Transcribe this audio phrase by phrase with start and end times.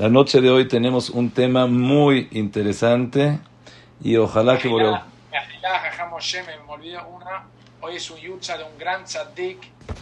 [0.00, 3.38] La noche de hoy tenemos un tema muy interesante
[4.02, 4.70] y ojalá que...
[4.70, 4.74] Me
[6.68, 7.44] olvidé una.
[7.82, 9.58] Hoy es un yutza de un gran tzaddik.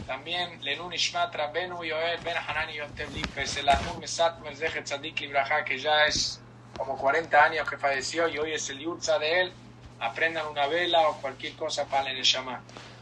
[0.07, 3.57] También Lenun Ishmat Rabenu Yoel Ben Hanani Yotev Lipes.
[3.57, 6.41] El Anun Mesat Mezdeje Tzaddik Libraja, que ya es
[6.77, 9.53] como 40 años que falleció y hoy es el yutza de él.
[9.99, 12.61] Aprendan una vela o cualquier cosa para el Neshama.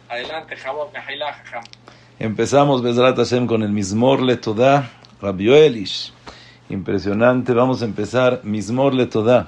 [0.08, 1.64] Adelante, Jabot, Mehailá, Jajam.
[2.18, 4.90] Empezamos, Bezrat Hashem, con el Mismor Letodá,
[5.20, 6.15] Rabbi Yoelish.
[6.69, 7.53] Impresionante.
[7.53, 8.39] Vamos a empezar.
[8.43, 9.47] Mismor le toda.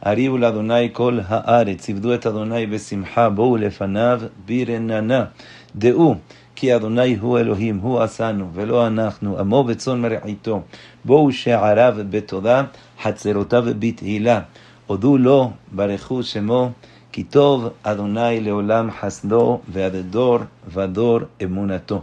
[0.00, 1.88] Aribul Adonai kol haaretz.
[1.88, 3.30] Ibdu et Adonai besimha.
[3.30, 5.32] Bou lefanav birenana.
[5.74, 6.16] Deu.
[6.62, 10.62] כי אדוני הוא אלוהים, הוא עשנו, ולא אנחנו, עמו בצאן מרעיתו.
[11.04, 12.62] בואו שעריו בתודה,
[13.02, 14.40] חצרותיו בתהילה.
[14.86, 16.70] הודו לו, ברכו שמו,
[17.12, 22.02] כי טוב אדוני לעולם חסדו, ועד דור ודור אמונתו.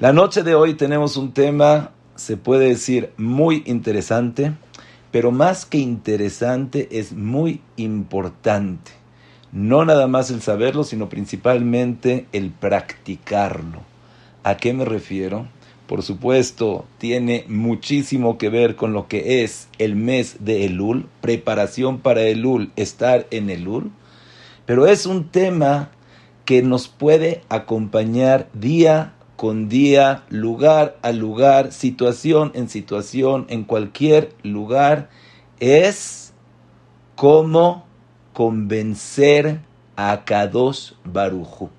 [0.00, 4.53] La noche de hoy tenemos un tema se puede decir muy interesante,
[5.11, 8.91] pero más que interesante es muy importante.
[9.51, 13.81] No nada más el saberlo, sino principalmente el practicarlo.
[14.43, 15.47] ¿A qué me refiero?
[15.87, 21.99] Por supuesto, tiene muchísimo que ver con lo que es el mes de Elul, preparación
[21.99, 23.91] para Elul, estar en Elul,
[24.65, 25.91] pero es un tema
[26.45, 34.33] que nos puede acompañar día con día, lugar a lugar, situación en situación, en cualquier
[34.43, 35.09] lugar,
[35.59, 36.33] es
[37.15, 37.85] cómo
[38.33, 39.59] convencer
[39.95, 41.69] a Kadosh Baruju.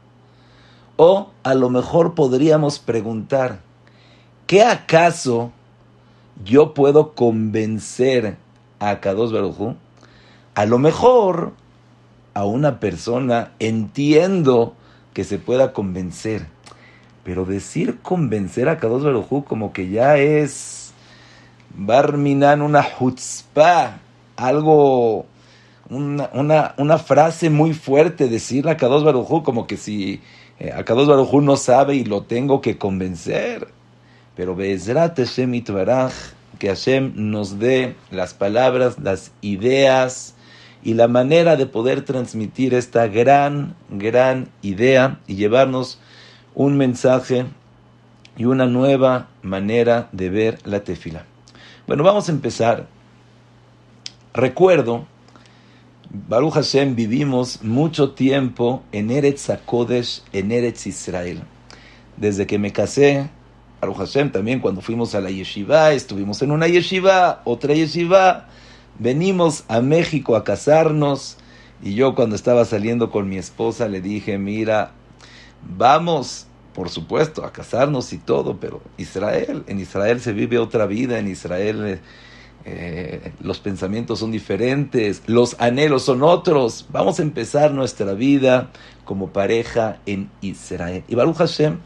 [0.97, 3.61] O a lo mejor podríamos preguntar,
[4.47, 5.53] ¿qué acaso
[6.45, 8.37] yo puedo convencer
[8.79, 9.77] a Kadosh Baruju?
[10.55, 11.53] A lo mejor
[12.35, 14.75] a una persona entiendo
[15.13, 16.47] que se pueda convencer
[17.25, 20.93] pero decir convencer a Kadosh Baruj como que ya es
[21.77, 23.99] Barminan una chutzpah,
[24.37, 25.27] algo,
[25.89, 30.21] una, una, frase muy fuerte, decirle a Kadosh Baruj como que si
[30.61, 33.69] eh, a Kadosh Baruj no sabe y lo tengo que convencer.
[34.37, 36.13] Pero Be'ezrat Hashem Itbaraj,
[36.59, 40.35] que Hashem nos dé las palabras, las ideas
[40.85, 45.99] y la manera de poder transmitir esta gran, gran idea y llevarnos
[46.55, 47.47] un mensaje
[48.37, 51.25] y una nueva manera de ver la tefila.
[51.87, 52.87] Bueno, vamos a empezar.
[54.33, 55.07] Recuerdo,
[56.29, 61.43] Baruch Hashem, vivimos mucho tiempo en Eretz HaKodesh, en Eretz Israel.
[62.17, 63.29] Desde que me casé,
[63.81, 68.49] Baruch Hashem, también cuando fuimos a la yeshiva, estuvimos en una yeshiva, otra yeshiva,
[68.99, 71.37] venimos a México a casarnos,
[71.83, 74.93] y yo cuando estaba saliendo con mi esposa le dije, mira,
[75.77, 81.19] vamos, por supuesto, a casarnos y todo, pero Israel, en Israel se vive otra vida,
[81.19, 82.01] en Israel eh,
[82.67, 86.87] eh, los pensamientos son diferentes, los anhelos son otros.
[86.91, 88.71] Vamos a empezar nuestra vida
[89.05, 91.05] como pareja en Israel.
[91.07, 91.79] Y Baruch Hashem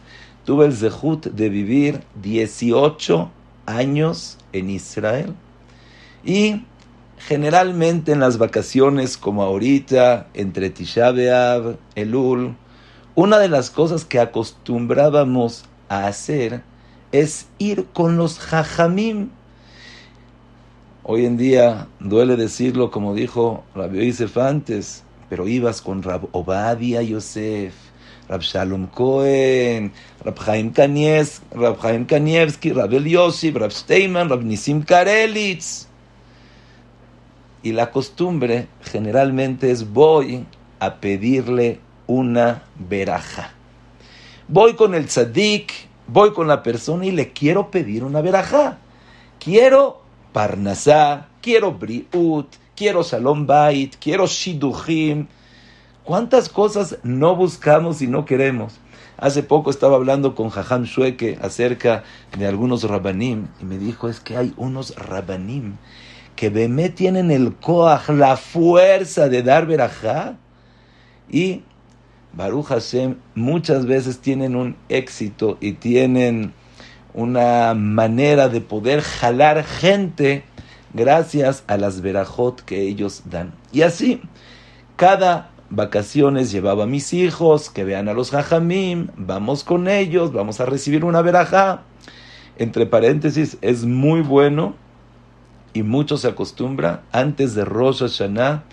[0.45, 3.31] tuve el zehut de vivir 18
[3.67, 5.35] años en Israel.
[6.25, 6.63] Y
[7.19, 11.13] generalmente en las vacaciones como ahorita, entre Tisha
[11.97, 12.55] Elul,
[13.19, 16.63] una de las cosas que acostumbrábamos a hacer
[17.11, 19.31] es ir con los jajamim.
[21.03, 27.03] Hoy en día duele decirlo como dijo Rabbi Yosef antes, pero ibas con Rab Obadia
[27.03, 27.75] Yosef,
[28.29, 29.91] Rab Shalom Cohen,
[30.25, 35.89] Rab Chaim Kanievski, Rab Chaim Kanievski, Rab El Rab Nisim Karelitz.
[37.65, 40.47] Y la costumbre generalmente es voy
[40.79, 43.53] a pedirle una veraja.
[44.49, 45.73] Voy con el tzadik,
[46.09, 48.79] voy con la persona y le quiero pedir una veraja.
[49.39, 50.03] Quiero
[50.33, 55.29] parnasá, quiero briut, quiero salom bait, quiero shiduchim.
[56.03, 58.81] ¿Cuántas cosas no buscamos y no queremos?
[59.19, 62.05] Hace poco estaba hablando con Jajam Shueke acerca
[62.39, 65.77] de algunos rabanim y me dijo, es que hay unos rabanim
[66.37, 70.37] que me tienen el koach, la fuerza de dar verajá
[71.29, 71.63] y
[72.33, 76.53] Baruch Hashem muchas veces tienen un éxito y tienen
[77.15, 80.45] una manera de poder jalar gente
[80.95, 83.55] gracias a las verajot que ellos dan.
[83.73, 84.23] Y así,
[84.97, 90.61] cada vacaciones llevaba a mis hijos, que vean a los jajamim, vamos con ellos, vamos
[90.61, 91.83] a recibir una verajá.
[92.57, 94.75] Entre paréntesis, es muy bueno
[95.75, 98.65] y mucho se acostumbra antes de Rosh Hashanah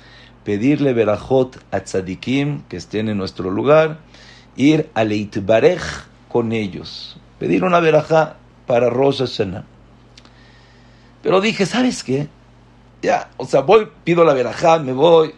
[0.46, 4.00] pedirle verajot a tzadikim que estén en nuestro lugar,
[4.56, 5.82] ir a leitbarej
[6.30, 8.38] con ellos, pedir una verajá
[8.68, 9.66] para Rosh Hashanah.
[11.22, 12.30] Pero dije, ¿sabes qué?
[13.02, 15.34] Ya, o sea, voy, pido la verajá, me voy.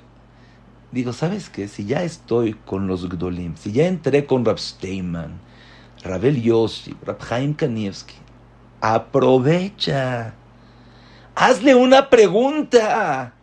[0.92, 1.68] Digo, ¿sabes qué?
[1.68, 5.40] Si ya estoy con los Gdolim, si ya entré con Rab Steinman,
[6.04, 7.18] Rabel Yossi, Rab
[7.56, 8.16] Kanievski,
[8.82, 10.34] aprovecha.
[11.36, 13.37] Hazle una pregunta.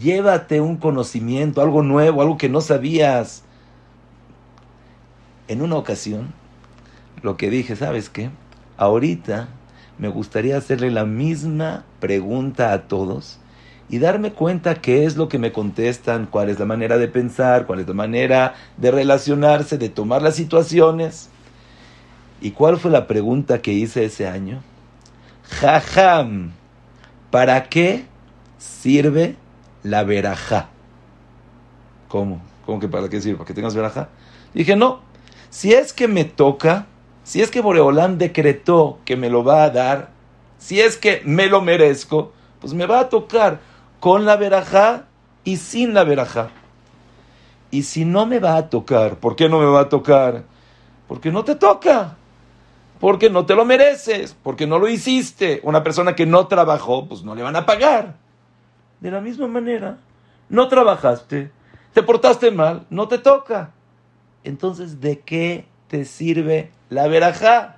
[0.00, 3.42] Llévate un conocimiento, algo nuevo, algo que no sabías.
[5.48, 6.32] En una ocasión,
[7.22, 8.30] lo que dije, ¿sabes qué?
[8.76, 9.48] Ahorita
[9.98, 13.40] me gustaría hacerle la misma pregunta a todos
[13.88, 17.66] y darme cuenta qué es lo que me contestan, cuál es la manera de pensar,
[17.66, 21.30] cuál es la manera de relacionarse, de tomar las situaciones.
[22.40, 24.62] ¿Y cuál fue la pregunta que hice ese año?
[25.44, 26.52] Jajam,
[27.30, 28.04] ¿para qué
[28.58, 29.36] sirve
[29.82, 30.68] la verajá?
[32.08, 32.40] ¿Cómo?
[32.66, 33.38] ¿Cómo que para qué sirve?
[33.38, 34.08] ¿Para que tengas verajá?
[34.54, 35.00] Dije, no,
[35.50, 36.86] si es que me toca,
[37.24, 40.10] si es que Boreolán decretó que me lo va a dar,
[40.58, 43.60] si es que me lo merezco, pues me va a tocar
[44.00, 45.06] con la verajá
[45.44, 46.50] y sin la verajá.
[47.70, 50.44] Y si no me va a tocar, ¿por qué no me va a tocar?
[51.06, 52.16] Porque no te toca.
[53.00, 55.60] Porque no te lo mereces, porque no lo hiciste.
[55.62, 58.16] Una persona que no trabajó, pues no le van a pagar.
[59.00, 59.98] De la misma manera,
[60.48, 61.50] no trabajaste,
[61.92, 63.72] te portaste mal, no te toca.
[64.44, 67.76] Entonces, ¿de qué te sirve la verajá?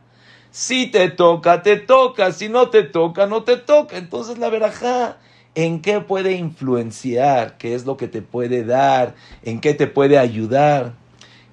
[0.51, 2.33] Si te toca, te toca.
[2.33, 3.97] Si no te toca, no te toca.
[3.97, 5.19] Entonces la verajá,
[5.55, 7.57] ¿en qué puede influenciar?
[7.57, 9.15] ¿Qué es lo que te puede dar?
[9.43, 10.95] ¿En qué te puede ayudar?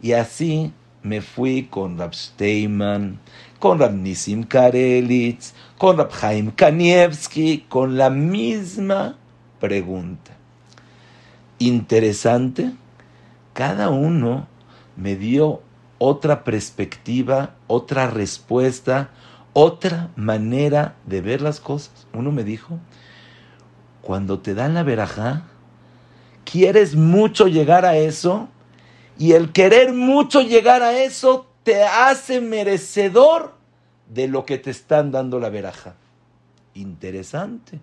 [0.01, 0.73] Y así
[1.03, 3.19] me fui con Rab Steinman,
[3.59, 9.17] con Rab Nisim Karelitz, con Rab Chaim Kanievski, con la misma
[9.59, 10.31] pregunta.
[11.59, 12.71] Interesante,
[13.53, 14.47] cada uno
[14.95, 15.61] me dio
[15.97, 19.09] otra perspectiva, otra respuesta,
[19.53, 22.07] otra manera de ver las cosas.
[22.13, 22.77] Uno me dijo,
[24.01, 25.43] cuando te dan la verajá,
[26.45, 28.47] quieres mucho llegar a eso
[29.17, 33.55] y el querer mucho llegar a eso te hace merecedor
[34.07, 35.95] de lo que te están dando la verajá.
[36.73, 37.79] Interesante.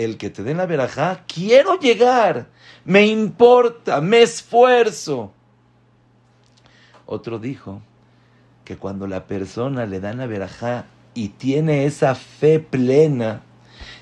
[0.00, 2.46] El que te den la verajá, quiero llegar,
[2.86, 5.30] me importa, me esfuerzo.
[7.04, 7.82] Otro dijo
[8.64, 13.42] que cuando la persona le dan la verajá y tiene esa fe plena,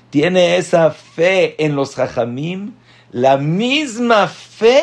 [0.09, 2.75] tiene esa fe en los jajamim,
[3.11, 4.81] la misma fe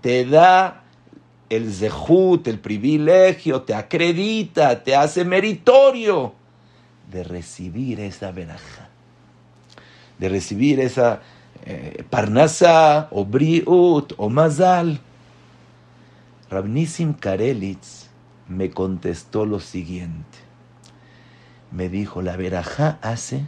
[0.00, 0.82] te da
[1.50, 6.34] el zehut, el privilegio, te acredita, te hace meritorio
[7.12, 8.88] de recibir esa verajá,
[10.22, 11.20] de recibir esa
[11.66, 15.00] eh, parnasa o briut o mazal.
[16.48, 18.06] Rabnisim Karelitz
[18.46, 20.38] me contestó lo siguiente.
[21.72, 23.46] Me dijo, la verajá hace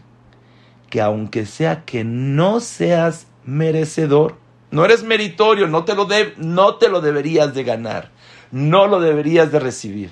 [0.90, 4.36] que aunque sea que no seas merecedor,
[4.72, 8.10] no eres meritorio, no te lo, no te lo deberías de ganar,
[8.50, 10.10] no lo deberías de recibir.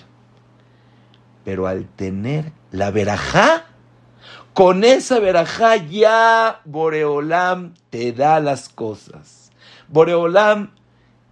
[1.45, 3.65] Pero al tener la verajá,
[4.55, 9.51] con esa verajá ya Boreolam te da las cosas.
[9.89, 10.71] Boreolam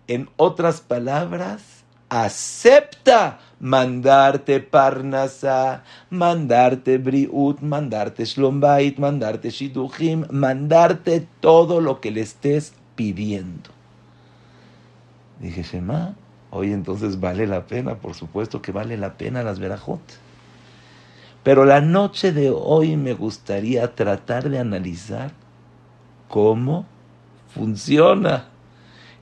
[0.08, 12.00] en otras palabras, acepta mandarte Parnasa, mandarte Briut, mandarte Shlombait, mandarte Shiduchim, mandarte todo lo
[12.00, 13.70] que le estés pidiendo.
[15.38, 16.14] Dije, Shema,
[16.50, 20.00] hoy entonces vale la pena, por supuesto que vale la pena las verajot.
[21.42, 25.32] Pero la noche de hoy me gustaría tratar de analizar
[26.28, 26.86] cómo
[27.54, 28.50] funciona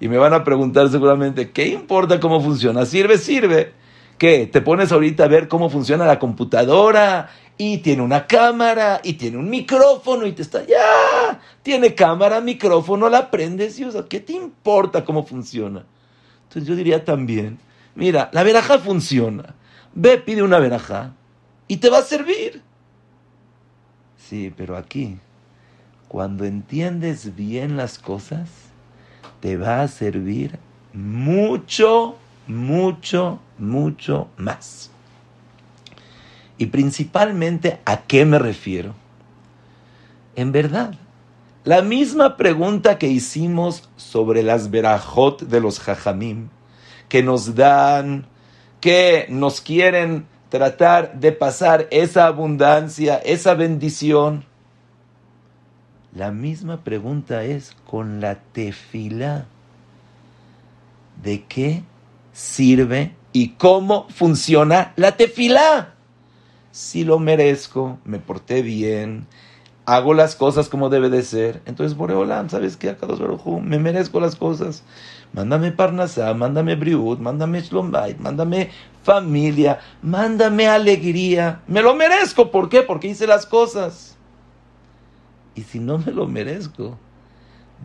[0.00, 2.86] y me van a preguntar seguramente, ¿qué importa cómo funciona?
[2.86, 3.18] ¿Sirve?
[3.18, 3.72] Sirve.
[4.16, 4.46] ¿Qué?
[4.46, 7.30] ¿Te pones ahorita a ver cómo funciona la computadora?
[7.56, 13.08] Y tiene una cámara, y tiene un micrófono, y te está, ya, tiene cámara, micrófono,
[13.08, 14.04] la prendes y usa.
[14.08, 15.84] ¿Qué te importa cómo funciona?
[16.44, 17.58] Entonces yo diría también,
[17.96, 19.56] mira, la veraja funciona.
[19.92, 21.14] Ve, pide una veraja
[21.68, 22.62] y te va a servir.
[24.16, 25.18] Sí, pero aquí,
[26.08, 28.48] cuando entiendes bien las cosas,
[29.40, 30.58] te va a servir
[30.92, 34.90] mucho, mucho, mucho más.
[36.56, 38.94] Y principalmente, ¿a qué me refiero?
[40.34, 40.94] En verdad,
[41.64, 46.48] la misma pregunta que hicimos sobre las verajot de los jajamim,
[47.08, 48.26] que nos dan,
[48.80, 54.44] que nos quieren tratar de pasar esa abundancia, esa bendición,
[56.14, 59.46] la misma pregunta es con la tefila.
[61.22, 61.82] ¿De qué
[62.32, 65.94] sirve y cómo funciona la tefila?
[66.70, 69.26] Si lo merezco, me porté bien,
[69.84, 72.90] hago las cosas como debe de ser, entonces Boreolam, ¿sabes qué?
[72.90, 74.82] Akados Barujú, me merezco las cosas.
[75.32, 78.70] Mándame Parnasá, mándame Briut, mándame Shlombait, mándame
[79.02, 81.62] familia, mándame alegría.
[81.66, 82.82] Me lo merezco, ¿por qué?
[82.82, 84.16] Porque hice las cosas.
[85.54, 86.98] Y si no me lo merezco,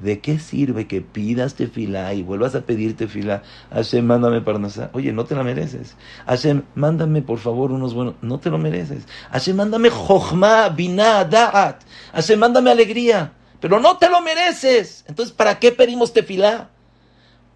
[0.01, 3.43] ¿de qué sirve que pidas tefilá y vuelvas a pedir tefilá?
[3.71, 4.89] Hashem, mándame parnasá.
[4.93, 5.95] Oye, no te la mereces.
[6.25, 8.15] Hashem, mándame por favor unos buenos.
[8.21, 9.07] No te lo mereces.
[9.31, 11.81] Hashem, mándame jochma, binah, da'at.
[12.13, 13.33] Hashem, mándame alegría.
[13.59, 15.05] Pero no te lo mereces.
[15.07, 16.69] Entonces, ¿para qué pedimos tefilá?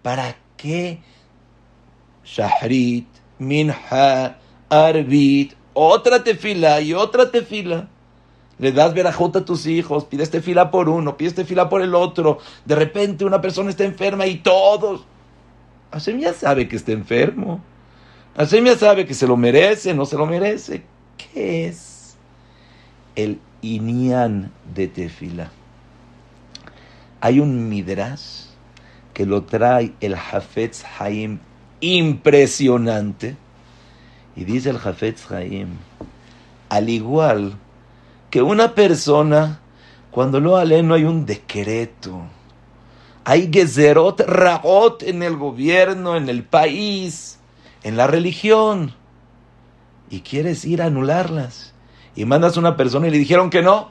[0.02, 1.00] ¿Para qué?
[2.24, 3.06] Shahrit,
[3.38, 4.38] Minha,
[4.68, 7.88] Arbit, otra tefila y otra tefila.
[8.58, 12.38] Le das verajot a tus hijos, pides tefila por uno, pides tefila por el otro.
[12.64, 15.06] De repente una persona está enferma y todos.
[15.92, 17.60] Hashem ya sabe que está enfermo.
[18.36, 20.82] Hashem ya sabe que se lo merece, no se lo merece.
[21.16, 22.16] ¿Qué es
[23.14, 25.52] el inian de tefila?
[27.20, 28.47] Hay un midrash
[29.18, 31.40] que lo trae el Hafetz Haim
[31.80, 33.36] impresionante.
[34.36, 35.70] Y dice el Hafetz Haim,
[36.68, 37.54] al igual
[38.30, 39.58] que una persona,
[40.12, 42.22] cuando lo lee no hay un decreto,
[43.24, 47.40] hay gezerot ragot en el gobierno, en el país,
[47.82, 48.94] en la religión,
[50.10, 51.74] y quieres ir a anularlas,
[52.14, 53.88] y mandas a una persona y le dijeron que no,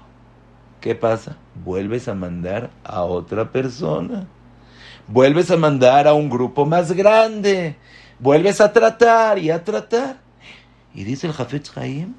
[0.79, 1.35] ¿qué pasa?
[1.65, 4.25] Vuelves a mandar a otra persona
[5.07, 7.75] vuelves a mandar a un grupo más grande,
[8.19, 10.17] vuelves a tratar y a tratar.
[10.93, 12.13] Y dice el Jafet Chaim,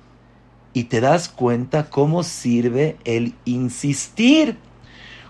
[0.73, 4.57] y te das cuenta cómo sirve el insistir.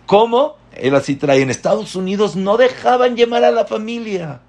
[0.07, 4.41] Cómo, él así trae, en Estados Unidos no dejaban llamar a la familia.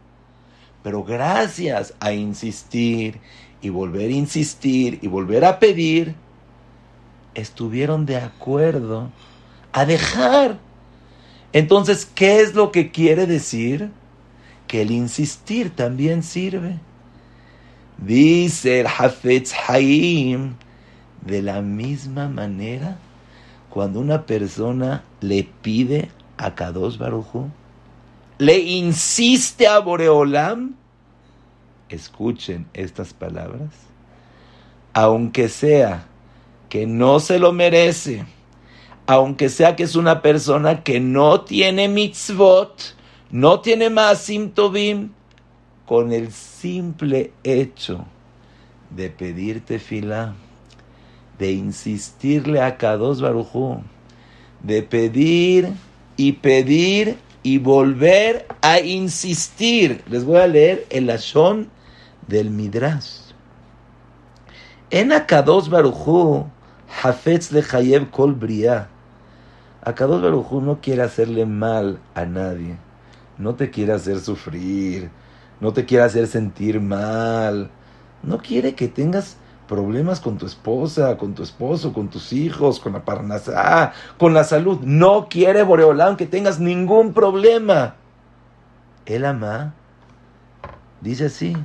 [0.84, 3.20] Pero gracias a insistir
[3.62, 6.16] y volver a insistir y volver a pedir,
[7.34, 9.10] estuvieron de acuerdo
[9.72, 10.58] a dejar
[11.54, 13.92] entonces, ¿qué es lo que quiere decir?
[14.68, 16.80] Que el insistir también sirve.
[17.98, 20.56] Dice el Hafetz Haim,
[21.26, 22.98] de la misma manera,
[23.70, 27.50] cuando una persona le pide a Kadosh Baruchu,
[28.38, 30.76] le insiste a Boreolam,
[31.90, 33.70] escuchen estas palabras,
[34.94, 36.06] aunque sea
[36.70, 38.26] que no se lo merece,
[39.10, 42.94] aunque sea que es una persona que no tiene mitzvot,
[43.32, 45.10] no tiene más tovim,
[45.88, 48.06] con el simple hecho
[48.92, 50.36] de pedirte fila,
[51.40, 53.82] de insistirle a Kados Barujú,
[54.62, 55.70] de pedir
[56.16, 60.04] y pedir y volver a insistir.
[60.08, 61.68] Les voy a leer el Ashon
[62.28, 63.32] del Midrash.
[64.92, 66.46] En Akados Barujú,
[67.02, 68.36] Hafetz de Hayeb Kol
[69.84, 72.78] Akadosh Barujú no quiere hacerle mal a nadie.
[73.38, 75.10] No te quiere hacer sufrir.
[75.62, 77.70] No te quiere hacer sentir mal.
[78.22, 82.94] No quiere que tengas problemas con tu esposa, con tu esposo, con tus hijos, con
[82.94, 84.80] la parnasá, con la salud.
[84.82, 87.96] No quiere Boreolán que tengas ningún problema.
[89.06, 89.74] El ama
[91.02, 91.56] dice así.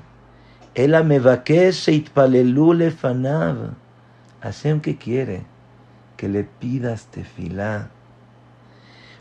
[0.75, 0.92] El
[2.78, 3.56] lefanav.
[4.40, 5.44] Hashem que quiere
[6.16, 7.90] que le pidas tefilá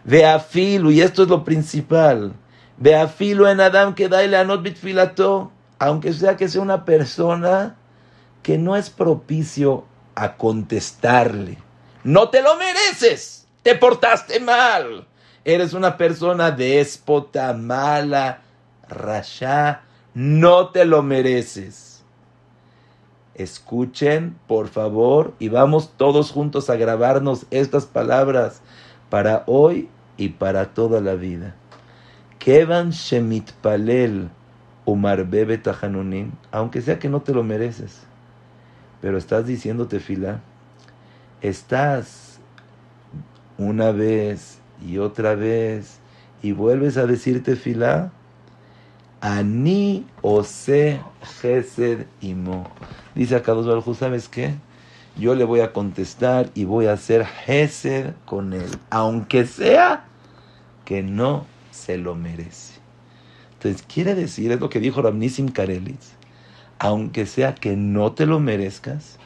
[0.06, 2.34] Y esto es lo principal.
[2.78, 7.76] Veafilu en Adam que da anot bitfilato, aunque sea que sea una persona
[8.42, 11.58] que no es propicio a contestarle.
[12.04, 15.08] No te lo mereces, te portaste mal.
[15.46, 18.42] Eres una persona déspota, mala,
[18.88, 19.82] rasha,
[20.14, 22.04] no te lo mereces.
[23.36, 28.62] Escuchen, por favor, y vamos todos juntos a grabarnos estas palabras
[29.14, 31.54] para hoy y para toda la vida.
[32.40, 34.32] Kevan Shemit Palel
[34.86, 35.62] Umar Bebe
[36.52, 38.02] aunque sea que no te lo mereces,
[39.02, 40.42] pero estás diciendo tefila,
[41.42, 42.40] estás
[43.60, 46.00] una vez y otra vez
[46.42, 48.12] y vuelves a decir tefila,
[49.22, 51.00] Ani Ose
[51.40, 52.66] Gesed Imo.
[53.14, 54.56] Dice acá dos ¿sabes qué?
[55.18, 60.06] Yo le voy a contestar y voy a hacer Hesed con él, aunque sea
[60.86, 62.80] que no se lo merece.
[63.54, 66.14] Entonces, quiere decir, es lo que dijo Ramnisim Karelitz,
[66.80, 69.20] aunque sea que no te lo merezcas,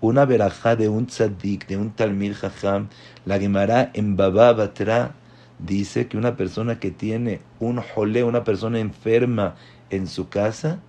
[0.00, 2.88] una verajá de un tzaddik, de un talmid jajam,
[3.24, 5.14] la Gemara en Baba Batra,
[5.58, 9.56] dice que una persona que tiene un jolé, una persona enferma
[9.90, 10.80] en su casa,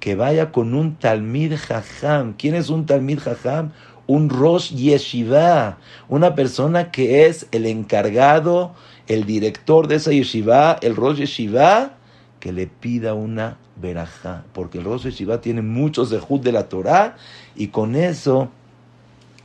[0.00, 2.34] que vaya con un talmid jajam.
[2.36, 3.72] ¿Quién es un talmid jajam?
[4.10, 5.78] un Rosh Yeshiva,
[6.08, 8.74] una persona que es el encargado,
[9.06, 11.92] el director de esa Yeshiva, el Rosh Yeshiva,
[12.40, 17.14] que le pida una verajá, porque el Rosh Yeshiva tiene muchos zehut de la Torah
[17.54, 18.50] y con eso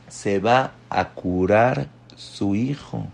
[0.08, 1.86] se va a curar
[2.16, 3.06] su hijo.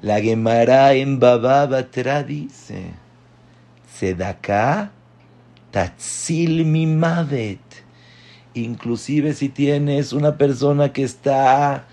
[0.00, 2.92] La Gemara en Baba Batra dice,
[3.92, 4.92] Sedaka
[5.72, 7.58] Tatzil Mimavet.
[8.54, 11.86] Inclusive si tienes una persona que está,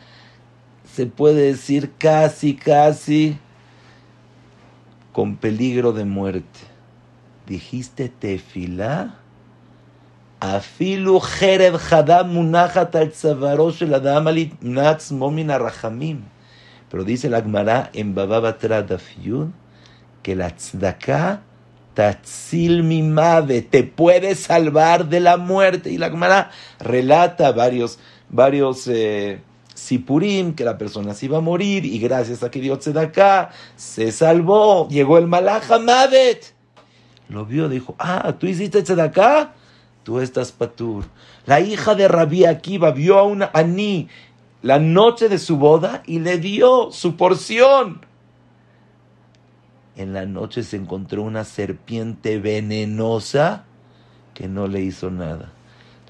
[0.93, 3.39] se puede decir casi, casi,
[5.13, 6.59] con peligro de muerte.
[7.47, 9.15] Dijiste tefilá,
[10.41, 14.27] afilu jereb hadam munachat al shel adam
[14.61, 16.23] natz momin arachamim.
[16.91, 19.49] Pero dice la Gemara en Bababatra Dafyud
[20.21, 21.41] que la tzedakah
[21.99, 25.91] tatzil mimave, te puede salvar de la muerte.
[25.91, 29.41] Y la Gemara relata varios, varios eh,
[29.73, 34.13] sipurim, que la persona se iba a morir y gracias a que dio tzedakah se
[34.13, 34.87] salvó.
[34.87, 36.53] Llegó el malach Mavet.
[37.27, 39.51] Lo vio, dijo, ah, ¿tú hiciste tzedakah?
[40.03, 41.03] Tú estás patur.
[41.45, 44.07] La hija de Rabí Akiva vio a una aní
[44.61, 48.05] la noche de su boda y le dio su porción.
[49.99, 53.65] En la noche se encontró una serpiente venenosa
[54.33, 55.51] que no le hizo nada.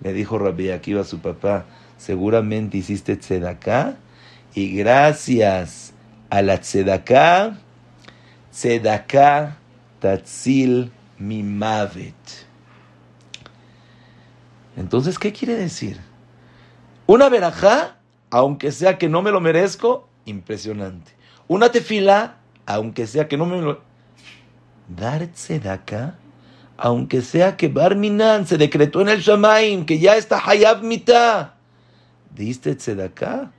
[0.03, 1.65] Le dijo Rabbi Akiva a su papá,
[1.98, 3.98] seguramente hiciste tzedaká
[4.53, 5.93] y gracias
[6.29, 7.58] a la tzedaká,
[8.51, 9.58] tzedaká
[10.00, 12.13] tatzil mimavet.
[14.77, 16.00] Entonces, ¿qué quiere decir?
[17.08, 17.96] Una verajá
[18.29, 21.13] aunque sea que no me lo merezco, impresionante.
[21.48, 22.38] Una tefila,
[22.69, 23.81] aunque sea que no me lo...
[24.88, 26.19] Dar tzedaka,
[26.77, 31.55] aunque sea que Barminan se decretó en el Shamaim, que ya está Hayab Mita.
[32.35, 33.51] ¿Diste tzedaka?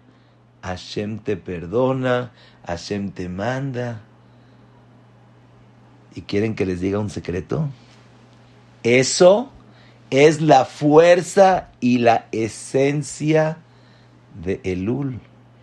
[0.63, 2.31] Hashem te perdona,
[2.65, 4.01] Hashem te manda.
[6.15, 7.69] ¿Y quieren que les diga un secreto?
[8.85, 9.51] Eso
[10.11, 13.59] es la fuerza y la esencia
[14.41, 15.21] de Elul.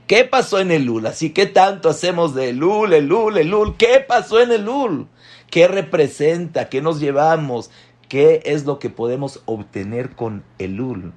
[0.08, 1.06] ¿Qué pasó en Elul?
[1.06, 3.76] Así que tanto hacemos de Elul, Elul, Elul.
[3.76, 5.08] ¿Qué pasó en Elul?
[5.50, 6.70] ¿Qué representa?
[6.70, 7.70] ¿Qué nos llevamos?
[8.08, 11.12] ¿Qué es lo que podemos obtener con Elul?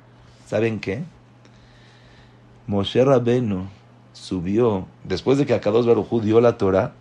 [0.46, 1.04] ¿Saben qué?
[2.66, 3.68] Moshe Rabenu
[4.12, 6.92] subió, después de que Akados Barujú dio la Torah,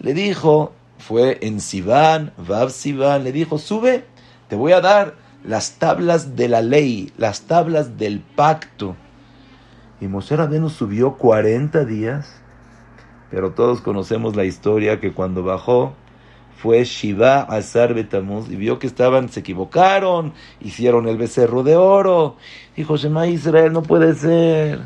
[0.00, 4.04] le dijo, fue en Sivan, Vav Sivan, le dijo, sube,
[4.48, 8.96] te voy a dar las tablas de la ley, las tablas del pacto.
[10.04, 12.42] Y Moshe Rabenu subió 40 días,
[13.30, 15.94] pero todos conocemos la historia que cuando bajó
[16.58, 22.36] fue Shiva Azar Betamuz y vio que estaban, se equivocaron, hicieron el becerro de oro.
[22.76, 24.80] Dijo Shema Israel, no puede ser.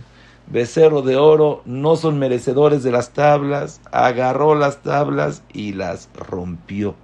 [0.46, 3.80] Becerro de oro, no son merecedores de las tablas.
[3.90, 6.94] Agarró las tablas y las rompió.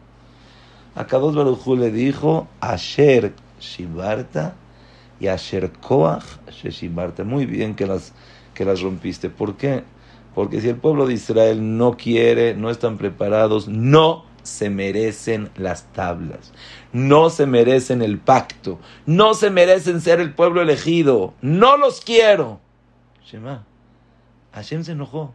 [0.94, 4.55] A Kadosh Baruj le dijo, Asher Shivarta
[5.20, 7.24] y Asher Koach Sheshimarta.
[7.24, 8.12] Muy bien que las,
[8.55, 9.31] que las rompiste.
[9.31, 9.85] ¿Por qué?
[10.35, 15.85] Porque si el pueblo de Israel no quiere, no están preparados, no se merecen las
[15.92, 16.53] tablas,
[16.92, 22.61] no se merecen el pacto, no se merecen ser el pueblo elegido, no los quiero.
[23.24, 23.64] Shema,
[24.53, 25.33] Hashem se enojó.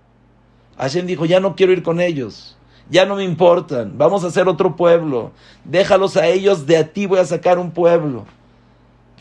[0.78, 2.58] Hashem dijo, ya no quiero ir con ellos,
[2.90, 5.32] ya no me importan, vamos a hacer otro pueblo,
[5.66, 8.26] déjalos a ellos, de a ti voy a sacar un pueblo.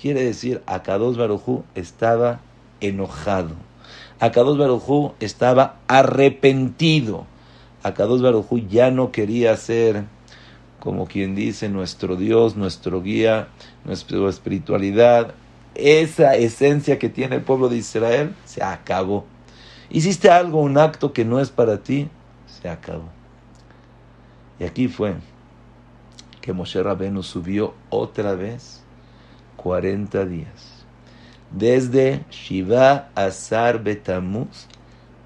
[0.00, 2.40] Quiere decir, Akados Barujú estaba
[2.80, 3.50] enojado.
[4.20, 7.26] Akados Barujú estaba arrepentido.
[7.82, 10.04] Akados Barujú ya no quería ser,
[10.78, 13.48] como quien dice, nuestro Dios, nuestro guía,
[13.84, 15.34] nuestra espiritualidad.
[15.74, 19.24] Esa esencia que tiene el pueblo de Israel se acabó.
[19.90, 22.08] Hiciste algo, un acto que no es para ti,
[22.46, 23.08] se acabó.
[24.60, 25.14] Y aquí fue
[26.40, 28.77] que Moshe Rabenu subió otra vez
[29.58, 30.86] 40 días.
[31.50, 34.66] Desde Shiva Azar Betamuz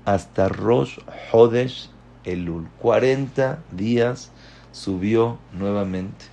[0.05, 0.99] hasta Rosh
[1.31, 1.89] Hodesh
[2.25, 2.67] Elul.
[2.81, 4.33] 40 días
[4.73, 6.25] subió nuevamente.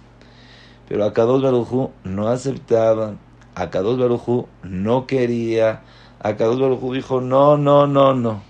[0.87, 3.15] Pero Akados Barujú no aceptaba.
[3.53, 5.81] Akados Barujú no quería.
[6.19, 8.41] Akados Barujú dijo: No, no, no, no.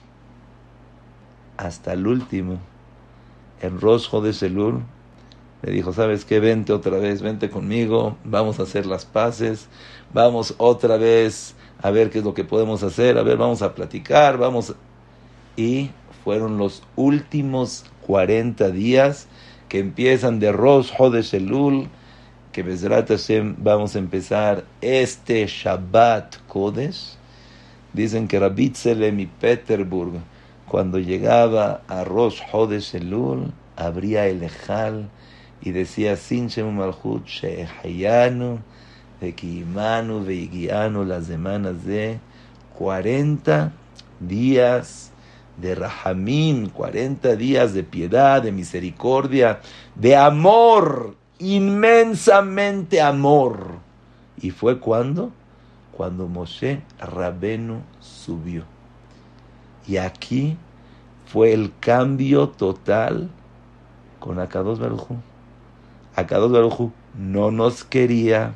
[1.58, 2.60] Hasta el último.
[3.62, 4.84] En Rosh Hodesh Elul
[5.62, 6.40] le dijo, ¿sabes qué?
[6.40, 9.68] Vente otra vez, vente conmigo, vamos a hacer las paces,
[10.14, 13.76] vamos otra vez a ver qué es lo que podemos hacer, a ver, vamos a
[13.76, 14.76] platicar, vamos.
[15.58, 15.92] Y
[16.24, 19.28] fueron los últimos 40 días
[19.68, 21.32] que empiezan de Rosh Hodesh
[22.52, 27.20] que Bezrat Hashem vamos a empezar este Shabbat Kodesh
[27.94, 30.22] Dicen que Rabitzelem y Peterburg,
[30.68, 34.48] cuando llegaba a Rosh Hodesh Elul, abría el
[35.62, 38.60] y decía Sin Shemu Malchut Shehayanu,
[39.22, 42.20] Vekiimanu, Veigianu, las semanas de
[42.78, 43.72] 40
[44.20, 45.12] días
[45.58, 49.60] de Rahamim, 40 días de piedad, de misericordia,
[49.96, 53.80] de amor, inmensamente amor.
[54.42, 55.32] ¿Y fue cuando?
[55.92, 58.64] Cuando Moshe Rabenu subió.
[59.86, 60.56] Y aquí
[61.26, 63.30] fue el cambio total
[64.20, 65.18] con Akados Barujú.
[66.20, 68.54] Akados Barujú no nos quería.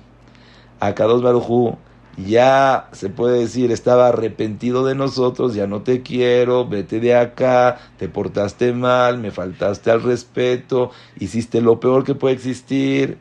[0.80, 1.78] Akados Barujú
[2.18, 7.80] ya se puede decir, estaba arrepentido de nosotros, ya no te quiero, vete de acá,
[7.98, 13.18] te portaste mal, me faltaste al respeto, hiciste lo peor que puede existir,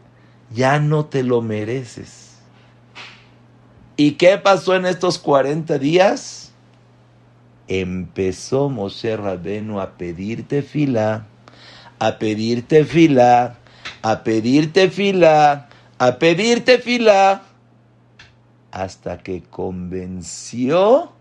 [0.52, 2.38] ya no te lo mereces.
[3.96, 6.52] ¿Y qué pasó en estos 40 días?
[7.68, 11.26] Empezó Moshe Rabenu a pedirte fila,
[11.98, 13.59] a pedirte fila,
[14.02, 17.42] a pedirte fila, a pedirte fila
[18.72, 21.12] hasta que convenció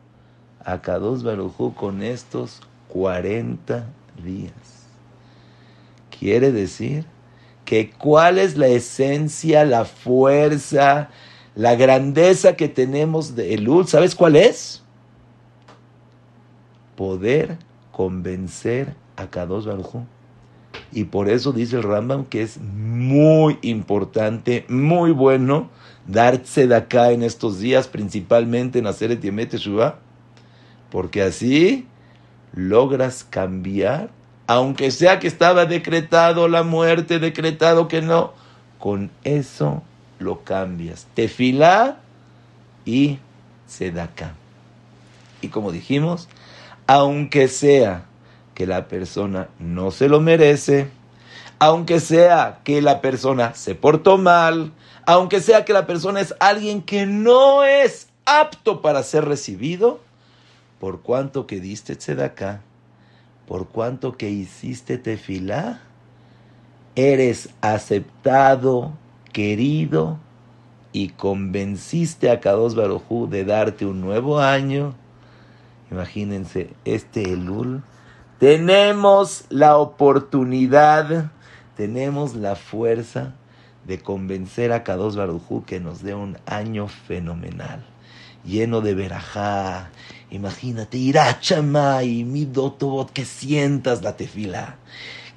[0.65, 3.85] a Kadosh Barujú con estos 40
[4.23, 4.53] días.
[6.17, 7.05] Quiere decir
[7.65, 11.09] que cuál es la esencia, la fuerza,
[11.55, 14.81] la grandeza que tenemos de Elul, ¿sabes cuál es?
[16.95, 17.57] Poder
[17.91, 20.05] convencer a Kadosh Barujú.
[20.91, 25.69] Y por eso dice el Rambam que es muy importante, muy bueno
[26.07, 29.95] darse de en estos días, principalmente en hacer Etiemete Shuvah,
[30.89, 31.87] porque así
[32.53, 34.09] logras cambiar,
[34.47, 38.33] aunque sea que estaba decretado la muerte, decretado que no,
[38.79, 39.83] con eso
[40.19, 41.07] lo cambias.
[41.13, 41.99] Tefilá
[42.83, 43.19] y
[44.01, 44.33] acá
[45.41, 46.27] Y como dijimos,
[46.87, 48.05] aunque sea
[48.53, 50.89] que la persona no se lo merece,
[51.59, 54.71] aunque sea que la persona se portó mal,
[55.05, 59.99] aunque sea que la persona es alguien que no es apto para ser recibido,
[60.79, 62.61] por cuanto que diste tzedakah,
[63.47, 65.81] por cuanto que hiciste tefilá,
[66.95, 68.93] eres aceptado,
[69.31, 70.19] querido
[70.93, 74.93] y convenciste a Kadosh Barujú de darte un nuevo año.
[75.89, 77.83] Imagínense, este Elul,
[78.41, 81.29] tenemos la oportunidad,
[81.77, 83.35] tenemos la fuerza
[83.85, 87.85] de convencer a Kadosh Barujú que nos dé un año fenomenal,
[88.43, 89.91] lleno de verajá.
[90.31, 94.77] Imagínate, irachama y midotobot, que sientas la tefila,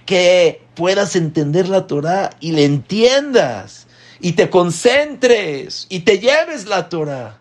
[0.07, 3.87] que puedas entender la Torah y le entiendas,
[4.19, 7.39] y te concentres y te lleves la Torah.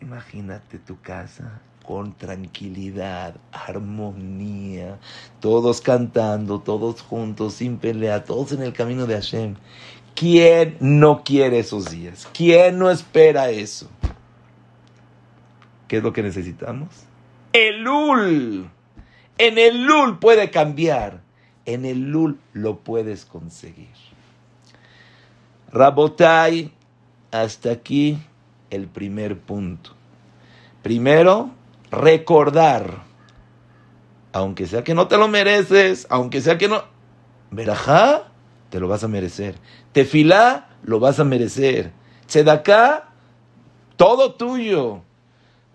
[0.00, 4.98] Imagínate tu casa con tranquilidad, armonía,
[5.40, 9.54] todos cantando, todos juntos, sin pelea, todos en el camino de Hashem.
[10.14, 12.28] ¿Quién no quiere esos días?
[12.32, 13.88] ¿Quién no espera eso?
[15.88, 16.88] ¿Qué es lo que necesitamos?
[17.52, 18.70] El Lul.
[19.38, 21.22] En el Lul puede cambiar.
[21.66, 23.88] En el Lul lo puedes conseguir.
[25.72, 26.72] Rabotai,
[27.30, 28.18] hasta aquí
[28.70, 29.90] el primer punto.
[30.82, 31.50] Primero,
[31.94, 33.02] recordar,
[34.32, 36.82] aunque sea que no te lo mereces, aunque sea que no,
[37.50, 38.24] verajá,
[38.70, 39.56] te lo vas a merecer.
[39.92, 41.92] Tefilá, lo vas a merecer.
[42.26, 43.10] Tzedaká,
[43.96, 45.02] todo tuyo.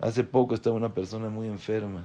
[0.00, 2.04] Hace poco estaba una persona muy enferma.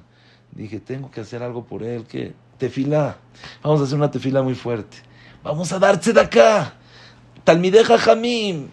[0.52, 2.06] Dije, tengo que hacer algo por él.
[2.06, 2.34] ¿Qué?
[2.58, 3.18] Tefilá.
[3.62, 4.98] Vamos a hacer una tefilá muy fuerte.
[5.44, 6.74] Vamos a dar tzedaká.
[7.44, 8.70] Talmideja Jamim.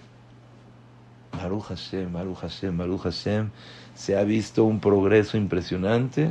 [1.33, 3.51] Baruch Hashem, Baruch Hashem, Baruch Hashem
[3.95, 6.31] se ha visto un progreso impresionante.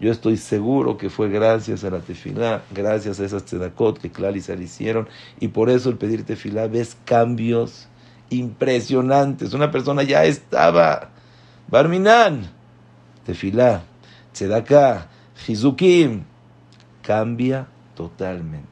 [0.00, 4.36] Yo estoy seguro que fue gracias a la tefilá, gracias a esas tzedakot que Clal
[4.36, 5.08] y Sal hicieron,
[5.40, 7.88] y por eso el pedir tefilá ves cambios
[8.28, 9.54] impresionantes.
[9.54, 11.10] Una persona ya estaba,
[11.68, 12.50] Barminan,
[13.24, 13.84] tefilá,
[14.32, 15.08] tzedaká,
[15.46, 16.24] jizukim,
[17.02, 18.68] cambia totalmente.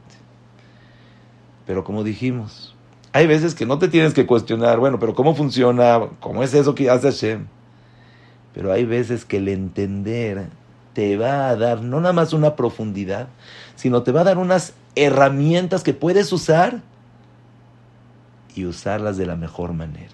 [1.65, 2.75] Pero como dijimos,
[3.11, 6.01] hay veces que no te tienes que cuestionar, bueno, pero ¿cómo funciona?
[6.19, 7.47] ¿Cómo es eso que hace Hashem?
[8.55, 10.47] Pero hay veces que el entender
[10.93, 13.27] te va a dar no nada más una profundidad,
[13.75, 16.81] sino te va a dar unas herramientas que puedes usar
[18.55, 20.13] y usarlas de la mejor manera.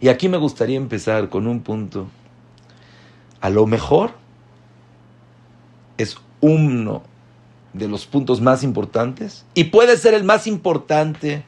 [0.00, 2.08] Y aquí me gustaría empezar con un punto.
[3.40, 4.10] A lo mejor
[5.96, 7.02] es uno
[7.72, 11.42] de los puntos más importantes y puede ser el más importante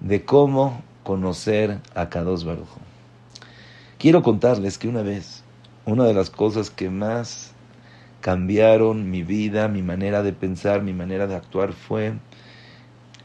[0.00, 2.68] de cómo conocer a Kadosh Baruj
[4.02, 5.44] Quiero contarles que una vez,
[5.84, 7.52] una de las cosas que más
[8.20, 12.14] cambiaron mi vida, mi manera de pensar, mi manera de actuar fue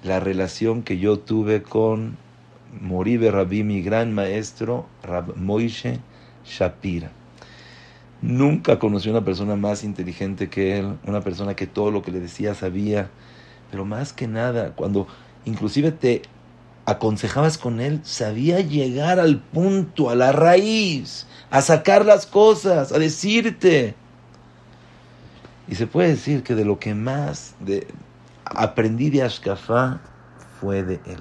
[0.03, 2.15] la relación que yo tuve con
[2.79, 5.99] Moribe Rabbi, mi gran maestro, Rab Moishe
[6.45, 7.09] Shapira.
[8.21, 12.19] Nunca conocí una persona más inteligente que él, una persona que todo lo que le
[12.19, 13.09] decía sabía,
[13.71, 15.07] pero más que nada, cuando
[15.43, 16.21] inclusive te
[16.87, 22.97] aconsejabas con él, sabía llegar al punto, a la raíz, a sacar las cosas, a
[22.97, 23.93] decirte.
[25.67, 27.55] Y se puede decir que de lo que más
[28.45, 29.99] aprendí de Ashkafá
[30.61, 31.19] fue de él.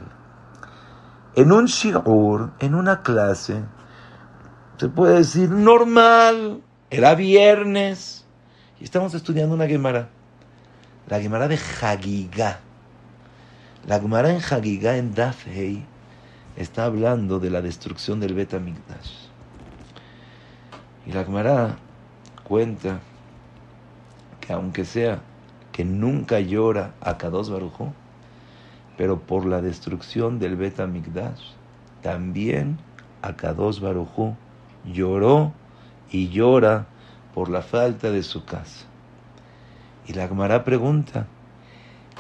[1.35, 3.65] En un shiur, en una clase,
[4.79, 8.25] se puede decir normal, era viernes,
[8.81, 10.11] y estamos estudiando una Gemara,
[11.09, 12.61] la Gemara de Hagigá.
[13.87, 15.85] La Gemara en Hagigá, en Dafhei,
[16.57, 18.53] está hablando de la destrucción del Bet
[21.07, 21.77] Y la Gemara
[22.43, 22.99] cuenta
[24.41, 25.21] que aunque sea
[25.71, 27.93] que nunca llora a Kadosh Barujo,
[28.97, 30.81] pero por la destrucción del Bet
[32.03, 32.79] también
[33.23, 34.37] a Kadosh Barujo
[34.85, 35.53] lloró
[36.11, 36.87] y llora
[37.35, 38.87] por la falta de su casa.
[40.09, 41.29] Y la Gemara pregunta,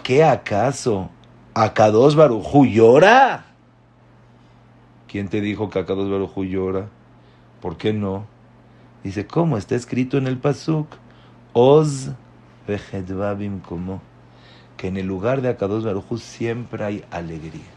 [0.04, 1.10] ¿qué acaso
[1.58, 3.46] Akados Barujú llora?
[5.08, 6.88] ¿Quién te dijo que Akados Barujú llora?
[7.62, 8.26] ¿Por qué no?
[9.02, 9.56] Dice, ¿cómo?
[9.56, 10.86] Está escrito en el Pasuk,
[11.54, 12.10] Oz
[12.68, 14.02] Vejedvabim como,
[14.76, 17.72] que en el lugar de Akados Barujú siempre hay alegría.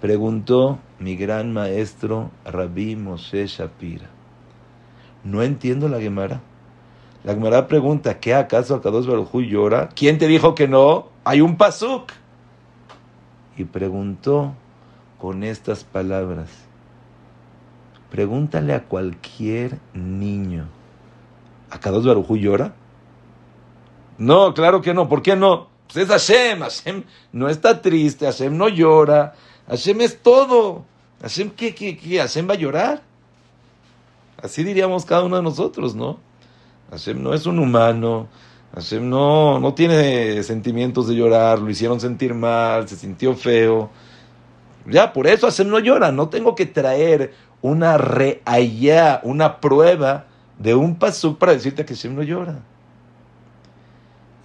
[0.00, 4.10] Preguntó mi gran maestro Rabbi Moshe Shapira.
[5.22, 6.40] No entiendo la Gemara.
[7.22, 9.90] La Gemara pregunta, ¿qué acaso Akados Barujú llora?
[9.94, 11.10] ¿Quién te dijo que no?
[11.22, 12.10] Hay un pasuk.
[13.56, 14.54] Y preguntó
[15.18, 16.50] con estas palabras.
[18.10, 20.68] Pregúntale a cualquier niño.
[21.70, 22.74] ¿Akados Barujú llora?
[24.18, 25.08] No, claro que no.
[25.08, 25.68] ¿Por qué no?
[25.86, 26.60] Pues es Hashem.
[26.60, 28.26] Hashem no está triste.
[28.26, 29.34] Hashem no llora.
[29.68, 30.84] Hashem es todo.
[31.20, 32.18] Hashem, ¿qué, qué, qué?
[32.18, 33.02] ¿Hashem va a llorar?
[34.42, 36.18] Así diríamos cada uno de nosotros, ¿no?
[36.90, 38.28] Hashem no es un humano,
[38.74, 43.90] Hashem no, no tiene sentimientos de llorar, lo hicieron sentir mal, se sintió feo.
[44.86, 47.32] Ya, por eso Hashem no llora, no tengo que traer
[47.62, 50.26] una reaya, una prueba
[50.58, 52.62] de un pasú para decirte que Hashem no llora.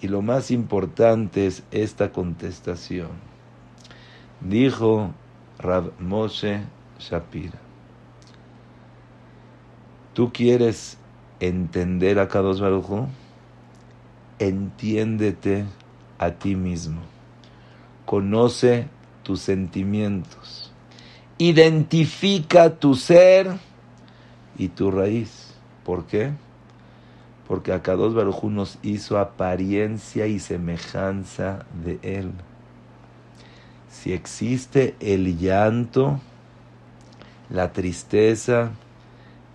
[0.01, 3.09] Y lo más importante es esta contestación.
[4.41, 5.11] Dijo
[5.57, 6.61] Rab Moshe
[6.99, 7.59] Shapira.
[10.13, 10.97] ¿Tú quieres
[11.39, 13.07] entender a Kadosh Baruj
[14.39, 15.65] Entiéndete
[16.17, 17.01] a ti mismo.
[18.05, 18.87] Conoce
[19.23, 20.71] tus sentimientos.
[21.37, 23.51] Identifica tu ser
[24.57, 25.53] y tu raíz.
[25.83, 26.31] ¿Por qué?
[27.47, 32.31] Porque Akados Baruj nos hizo apariencia y semejanza de Él.
[33.89, 36.19] Si existe el llanto,
[37.49, 38.71] la tristeza,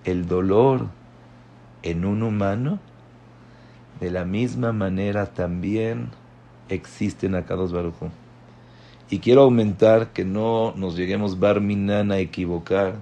[0.04, 0.88] el dolor
[1.82, 2.80] en un humano,
[4.00, 6.08] de la misma manera también
[6.68, 8.10] existe en Akados Barujo.
[9.10, 12.96] Y quiero aumentar que no nos lleguemos Barminan a equivocar.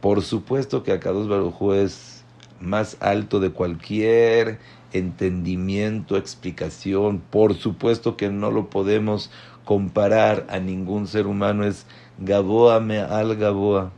[0.00, 2.24] Por supuesto que Akados Barujo es
[2.60, 4.58] más alto de cualquier
[4.92, 7.20] entendimiento, explicación.
[7.30, 9.30] Por supuesto que no lo podemos
[9.64, 11.64] comparar a ningún ser humano.
[11.64, 11.86] Es
[12.18, 13.92] Gaboa me al Gaboa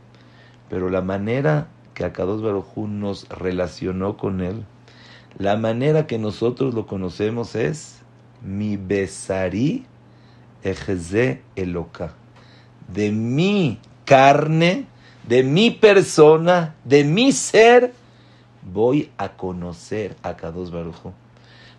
[0.69, 4.65] pero la manera que Akados Barujú nos relacionó con él,
[5.37, 8.01] la manera que nosotros lo conocemos es
[8.41, 9.85] mi besarí
[10.63, 12.13] ejeze eloka.
[12.93, 14.87] De mi carne,
[15.27, 17.93] de mi persona, de mi ser,
[18.73, 21.13] voy a conocer a Kadosh Barujú.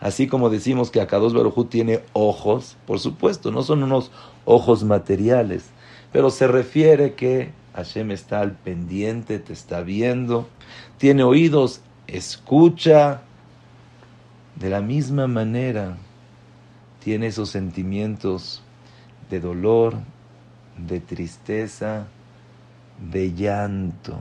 [0.00, 4.12] Así como decimos que Akados Barujú tiene ojos, por supuesto, no son unos
[4.44, 5.70] ojos materiales,
[6.12, 10.48] pero se refiere que Hashem está al pendiente, te está viendo,
[10.98, 13.22] tiene oídos, escucha.
[14.58, 15.96] De la misma manera,
[17.00, 18.62] tiene esos sentimientos
[19.30, 19.94] de dolor,
[20.76, 22.06] de tristeza,
[23.10, 24.18] de llanto.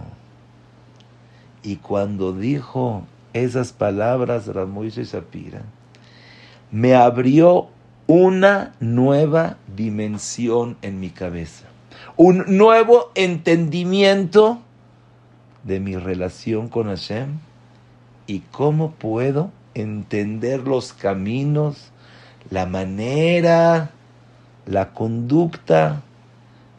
[1.64, 5.64] Y cuando dijo esas palabras, Ramoise Shapira,
[6.72, 7.70] me abrió
[8.06, 11.68] una nueva dimensión en mi cabeza
[12.16, 14.60] un nuevo entendimiento
[15.64, 17.38] de mi relación con Hashem
[18.26, 21.92] y cómo puedo entender los caminos,
[22.50, 23.92] la manera,
[24.66, 26.04] la conducta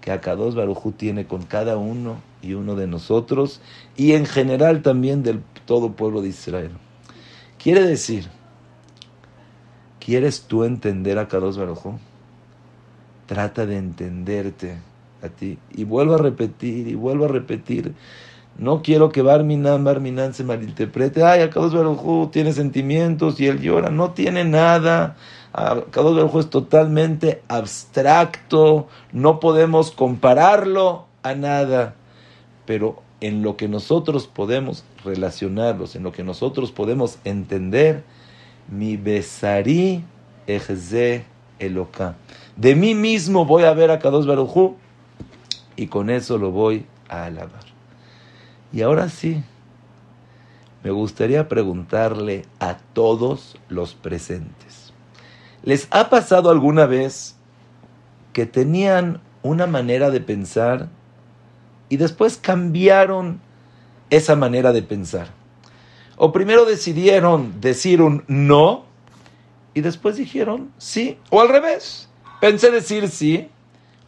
[0.01, 3.61] que Akados Barujú tiene con cada uno y uno de nosotros
[3.97, 6.71] y en general también del todo pueblo de Israel.
[7.63, 8.29] Quiere decir,
[9.99, 11.99] ¿quieres tú entender a Kadosh Baruj
[13.27, 14.79] Trata de entenderte
[15.23, 15.59] a ti.
[15.75, 17.95] Y vuelvo a repetir, y vuelvo a repetir.
[18.59, 21.23] No quiero que Barminan, Barminan se malinterprete.
[21.23, 23.89] Ay, Akadosh Baruj tiene sentimientos y él llora.
[23.91, 25.17] No tiene nada.
[25.53, 28.89] Akadosh Baruj es totalmente abstracto.
[29.13, 31.95] No podemos compararlo a nada.
[32.67, 38.03] Pero en lo que nosotros podemos relacionarlos, en lo que nosotros podemos entender,
[38.69, 40.03] mi besarí
[40.49, 41.25] ejze
[41.61, 42.17] eloka.
[42.57, 44.75] De mí mismo voy a ver a Kadosh Baruj
[45.77, 47.68] y con eso lo voy a alabar.
[48.73, 49.43] Y ahora sí,
[50.85, 54.93] me gustaría preguntarle a todos los presentes.
[55.63, 57.37] ¿Les ha pasado alguna vez
[58.33, 60.89] que tenían una manera de pensar
[61.89, 63.41] y después cambiaron
[64.11, 65.29] esa manera de pensar?
[66.17, 68.85] O primero decidieron decir un no
[69.75, 72.09] y después dijeron sí, o al revés.
[72.41, 73.49] Pensé decir sí,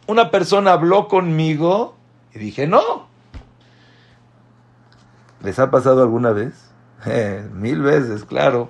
[0.07, 1.95] una persona habló conmigo
[2.33, 3.10] y dije no.
[5.43, 6.53] ¿Les ha pasado alguna vez?
[7.07, 8.69] Eh, mil veces, claro.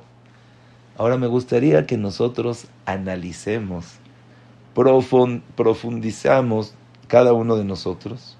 [0.97, 3.95] Ahora me gustaría que nosotros analicemos,
[4.73, 6.73] profundizamos
[7.09, 8.37] cada uno de nosotros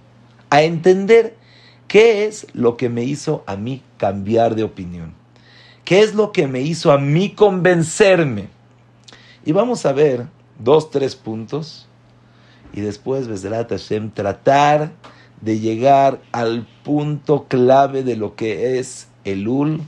[0.50, 1.36] a entender
[1.90, 5.14] qué es lo que me hizo a mí cambiar de opinión.
[5.84, 8.48] ¿Qué es lo que me hizo a mí convencerme?
[9.44, 11.90] Y vamos a ver dos, tres puntos
[12.74, 14.92] y después, Besderat Hashem, tratar
[15.42, 19.82] de llegar al punto clave de lo que es el Ul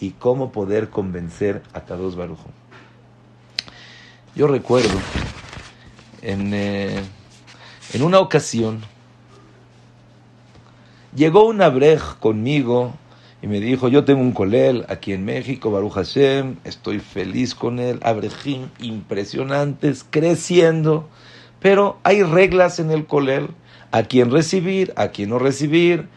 [0.00, 2.48] y cómo poder convencer a Kadosh Barujo.
[4.34, 4.98] Yo recuerdo
[6.22, 7.00] en, eh,
[7.92, 8.80] en una ocasión
[11.14, 12.94] llegó un abrej conmigo
[13.42, 17.78] y me dijo, yo tengo un colel aquí en México, Baruch Hashem, estoy feliz con
[17.78, 21.08] él, abrejim impresionantes, creciendo,
[21.64, 23.48] pero hay reglas en el colel
[23.90, 26.10] a quién recibir, a quién no recibir.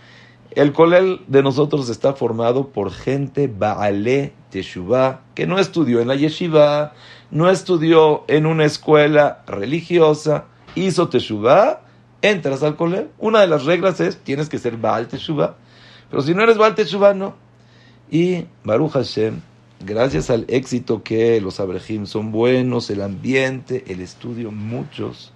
[0.51, 6.15] El colel de nosotros está formado por gente Baale Teshuvah, que no estudió en la
[6.15, 6.91] yeshiva,
[7.31, 11.79] no estudió en una escuela religiosa, hizo Teshuvah,
[12.21, 13.07] entras al colel.
[13.17, 15.55] Una de las reglas es, tienes que ser Baal Teshuvah.
[16.09, 17.35] Pero si no eres Baal Teshuvah, no.
[18.11, 19.39] Y Baruch Hashem,
[19.85, 25.31] gracias al éxito que los abrejim son buenos, el ambiente, el estudio, muchos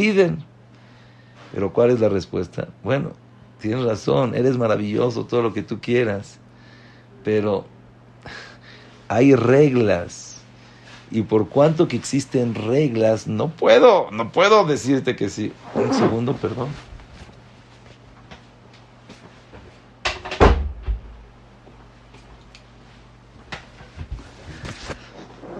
[0.00, 0.50] piden
[1.52, 2.68] pero ¿cuál es la respuesta?
[2.82, 3.10] Bueno,
[3.60, 6.38] tienes razón, eres maravilloso, todo lo que tú quieras,
[7.24, 7.64] pero
[9.08, 10.28] hay reglas.
[11.10, 15.52] Y por cuanto que existen reglas, no puedo, no puedo decirte que sí.
[15.74, 16.68] Un segundo, perdón.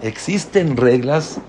[0.01, 1.41] Existen reglas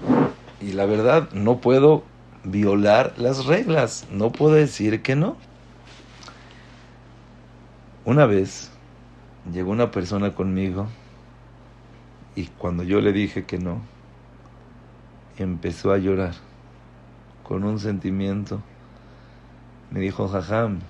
[0.61, 2.03] y la verdad no puedo
[2.45, 4.07] violar las reglas.
[4.11, 5.37] No puedo decir que no.
[8.05, 8.71] Una vez
[9.53, 10.89] llegó una persona conmigo
[12.35, 13.81] y cuando yo le dije que no,
[15.39, 16.35] empezó a llorar
[17.43, 18.61] con un sentimiento.
[19.91, 20.81] Me dijo, Jajam,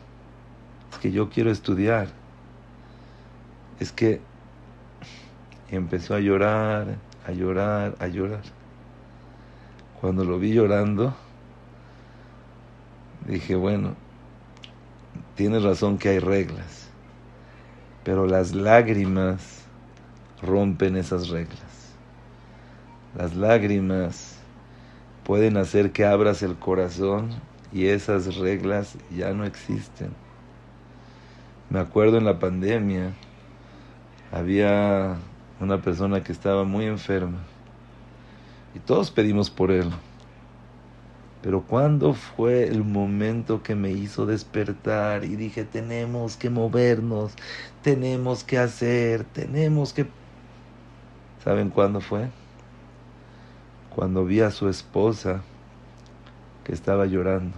[0.93, 2.09] es que yo quiero estudiar.
[3.81, 4.21] Es que
[5.71, 8.43] empezó a llorar, a llorar, a llorar.
[10.01, 11.15] Cuando lo vi llorando,
[13.27, 13.95] dije, bueno,
[15.35, 16.89] tienes razón que hay reglas,
[18.05, 19.65] pero las lágrimas
[20.41, 21.61] rompen esas reglas.
[23.17, 24.37] Las lágrimas
[25.25, 27.31] pueden hacer que abras el corazón
[27.73, 30.11] y esas reglas ya no existen.
[31.71, 33.13] Me acuerdo en la pandemia,
[34.31, 35.17] había
[35.61, 37.39] una persona que estaba muy enferma
[38.75, 39.91] y todos pedimos por él.
[41.43, 47.35] Pero ¿cuándo fue el momento que me hizo despertar y dije, tenemos que movernos,
[47.83, 50.07] tenemos que hacer, tenemos que...
[51.43, 52.31] ¿Saben cuándo fue?
[53.91, 55.43] Cuando vi a su esposa
[56.63, 57.57] que estaba llorando.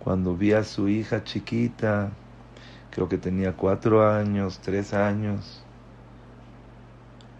[0.00, 2.10] Cuando vi a su hija chiquita,
[2.90, 5.62] creo que tenía cuatro años, tres años.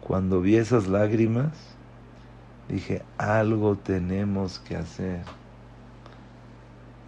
[0.00, 1.71] Cuando vi esas lágrimas,
[2.72, 5.20] dije, algo tenemos que hacer.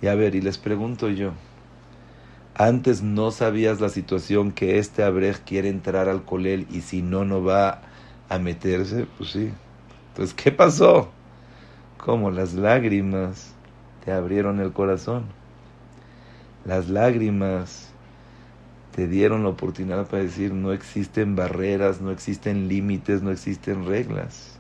[0.03, 1.33] Y a ver, y les pregunto yo,
[2.55, 7.25] antes no sabías la situación que este Abrej quiere entrar al colel y si no,
[7.25, 7.81] no va
[8.29, 9.51] a meterse, pues sí.
[10.09, 11.11] Entonces, ¿qué pasó?
[11.97, 13.55] Como las lágrimas
[14.05, 15.25] te abrieron el corazón.
[16.65, 17.91] Las lágrimas
[18.95, 24.54] te dieron la oportunidad para decir no existen barreras, no existen límites, no existen reglas.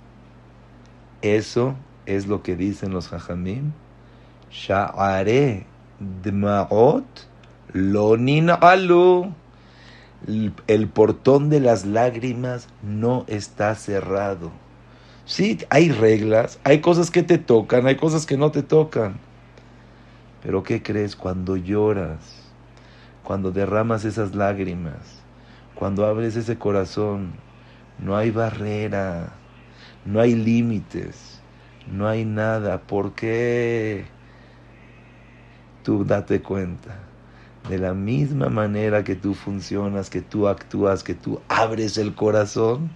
[1.24, 3.72] Eso es lo que dicen los hajamim.
[4.50, 5.64] Sha'are
[6.22, 7.06] dma'ot
[7.72, 9.32] lonin alu.
[10.66, 14.52] El portón de las lágrimas no está cerrado.
[15.24, 19.14] Sí, hay reglas, hay cosas que te tocan, hay cosas que no te tocan.
[20.42, 22.18] Pero ¿qué crees cuando lloras?
[23.22, 25.22] Cuando derramas esas lágrimas,
[25.74, 27.32] cuando abres ese corazón,
[27.98, 29.32] no hay barrera,
[30.04, 31.40] no hay límites,
[31.90, 32.82] no hay nada.
[32.82, 34.04] ¿Por qué?
[35.82, 36.98] Tú date cuenta.
[37.68, 42.90] De la misma manera que tú funcionas, que tú actúas, que tú abres el corazón,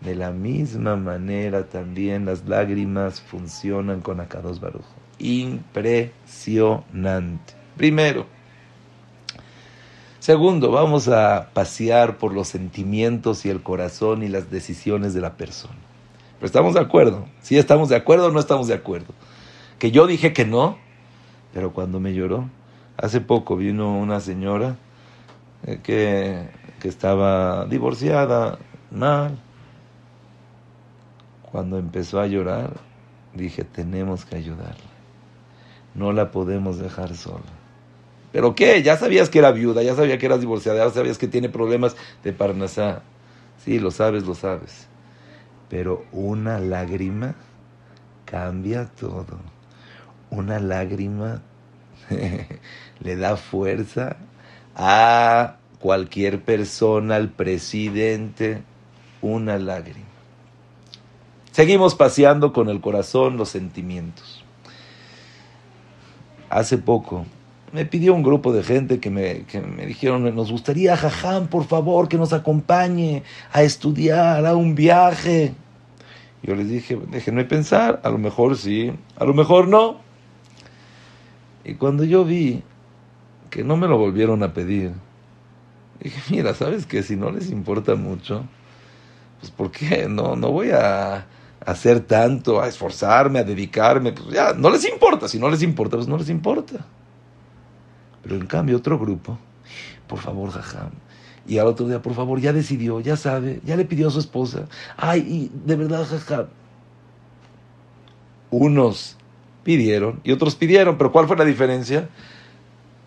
[0.00, 4.94] de la misma manera también las lágrimas funcionan con Akados Barujo.
[5.18, 7.54] Impresionante.
[7.76, 8.26] Primero.
[10.20, 15.36] Segundo, vamos a pasear por los sentimientos y el corazón y las decisiones de la
[15.36, 15.74] persona.
[16.38, 17.26] Pero estamos de acuerdo.
[17.40, 19.14] Si estamos de acuerdo o no estamos de acuerdo.
[19.78, 20.78] Que yo dije que no,
[21.52, 22.48] pero cuando me lloró,
[22.96, 24.76] hace poco vino una señora
[25.66, 26.48] eh, que,
[26.80, 28.58] que estaba divorciada,
[28.90, 29.38] mal.
[31.50, 32.72] Cuando empezó a llorar,
[33.34, 34.90] dije, tenemos que ayudarla.
[35.94, 37.44] No la podemos dejar sola.
[38.32, 38.82] ¿Pero qué?
[38.82, 41.94] Ya sabías que era viuda, ya sabía que eras divorciada, ya sabías que tiene problemas
[42.24, 43.02] de Parnasá.
[43.64, 44.88] Sí, lo sabes, lo sabes.
[45.74, 47.34] Pero una lágrima
[48.26, 49.40] cambia todo.
[50.30, 51.42] Una lágrima
[53.00, 54.16] le da fuerza
[54.76, 58.62] a cualquier persona, al presidente,
[59.20, 60.06] una lágrima.
[61.50, 64.44] Seguimos paseando con el corazón los sentimientos.
[66.50, 67.26] Hace poco
[67.72, 71.64] me pidió un grupo de gente que me, que me dijeron, nos gustaría, Jajam, por
[71.64, 75.52] favor, que nos acompañe a estudiar, a un viaje.
[76.44, 80.00] Yo les dije, déjenme pensar, a lo mejor sí, a lo mejor no.
[81.64, 82.62] Y cuando yo vi
[83.48, 84.92] que no me lo volvieron a pedir,
[86.00, 87.02] dije, mira, ¿sabes qué?
[87.02, 88.44] Si no les importa mucho,
[89.40, 90.06] pues ¿por qué?
[90.06, 91.26] No, no voy a
[91.64, 95.96] hacer tanto, a esforzarme, a dedicarme, pues ya, no les importa, si no les importa,
[95.96, 96.84] pues no les importa.
[98.22, 99.38] Pero en cambio otro grupo,
[100.06, 100.90] por favor, jajam,
[101.46, 104.18] y al otro día, por favor, ya decidió, ya sabe, ya le pidió a su
[104.18, 104.66] esposa,
[104.96, 106.46] ay, y de verdad, jajam,
[108.50, 109.16] unos
[109.62, 112.08] pidieron y otros pidieron, pero ¿cuál fue la diferencia?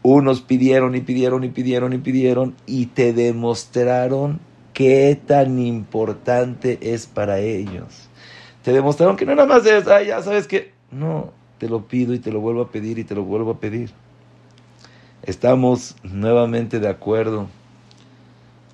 [0.03, 4.39] Unos pidieron y pidieron y pidieron y pidieron y te demostraron
[4.73, 8.09] qué tan importante es para ellos.
[8.63, 12.13] Te demostraron que no nada más es, ay, ya sabes que, no, te lo pido
[12.13, 13.91] y te lo vuelvo a pedir y te lo vuelvo a pedir.
[15.23, 17.47] Estamos nuevamente de acuerdo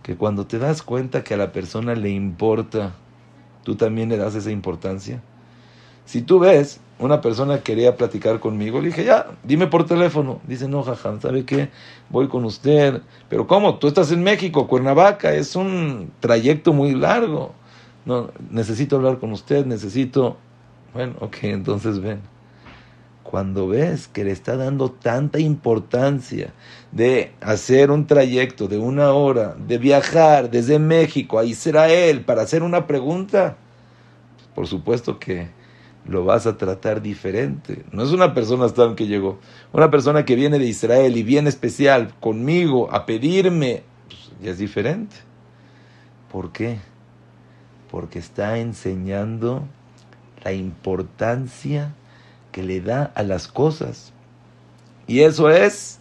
[0.04, 2.93] que cuando te das cuenta que a la persona le importa,
[3.64, 5.22] tú también le das esa importancia.
[6.06, 10.41] Si tú ves, una persona quería platicar conmigo, le dije, ya, dime por teléfono.
[10.45, 11.70] Dice, no, jajam, ¿sabe qué?
[12.10, 13.01] Voy con usted.
[13.30, 13.80] Pero ¿cómo?
[13.80, 17.56] Tú estás en México, Cuernavaca, es un trayecto muy largo
[18.06, 20.38] no, necesito hablar con usted, necesito...
[20.93, 22.22] Bueno, ok, entonces ven.
[23.34, 26.54] Cuando ves que le está dando tanta importancia
[26.92, 32.62] de hacer un trayecto de una hora, de viajar desde México a Israel para hacer
[32.62, 33.58] una pregunta,
[34.54, 35.48] por supuesto que
[36.06, 37.84] lo vas a tratar diferente.
[37.92, 39.40] No es una persona que llegó,
[39.72, 44.60] una persona que viene de Israel y viene especial conmigo a pedirme, pues, ya es
[44.60, 45.16] diferente.
[46.32, 46.78] ¿Por qué?
[47.90, 49.68] porque está enseñando
[50.44, 51.94] la importancia
[52.54, 54.14] que le da a las cosas.
[55.06, 55.99] Y eso es,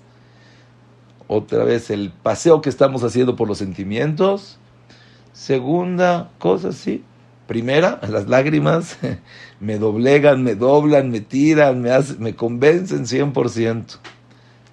[1.27, 4.59] otra vez, el paseo que estamos haciendo por los sentimientos.
[5.33, 7.03] Segunda cosa, sí.
[7.49, 8.99] Primera, las lágrimas
[9.61, 11.91] me doblegan, me doblan, me tiran, me,
[12.21, 13.99] me convencen 100%.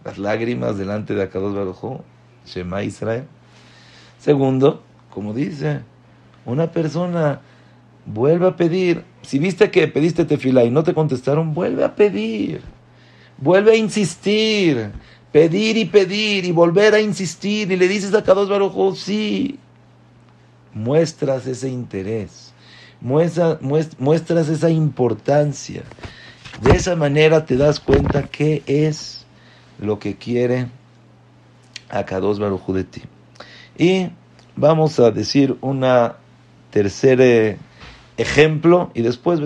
[0.05, 2.01] Las lágrimas delante de Akados Baruj
[2.45, 3.25] Shema Israel.
[4.19, 5.81] Segundo, como dice,
[6.45, 7.41] una persona
[8.05, 9.03] vuelve a pedir.
[9.21, 12.61] Si viste que pediste tefila y no te contestaron, vuelve a pedir.
[13.37, 14.91] Vuelve a insistir.
[15.31, 17.71] Pedir y pedir y volver a insistir.
[17.71, 19.59] Y le dices a Kadosh Baruj sí.
[20.73, 22.53] Muestras ese interés.
[23.01, 25.83] muestras esa importancia.
[26.61, 29.25] De esa manera te das cuenta qué es
[29.79, 30.67] lo que quiere
[31.89, 33.01] Akados Baruj de ti.
[33.77, 34.09] Y
[34.55, 36.17] vamos a decir una
[36.69, 37.57] tercer eh,
[38.19, 39.39] ejemplo y después,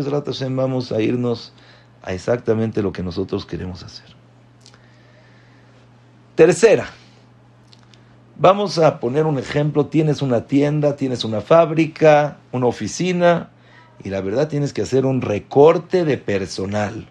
[0.55, 1.53] vamos a irnos
[2.01, 4.07] a exactamente lo que nosotros queremos hacer.
[6.35, 6.89] Tercera,
[8.37, 13.51] vamos a poner un ejemplo, tienes una tienda, tienes una fábrica, una oficina,
[14.03, 17.07] y la verdad tienes que hacer un recorte de personal.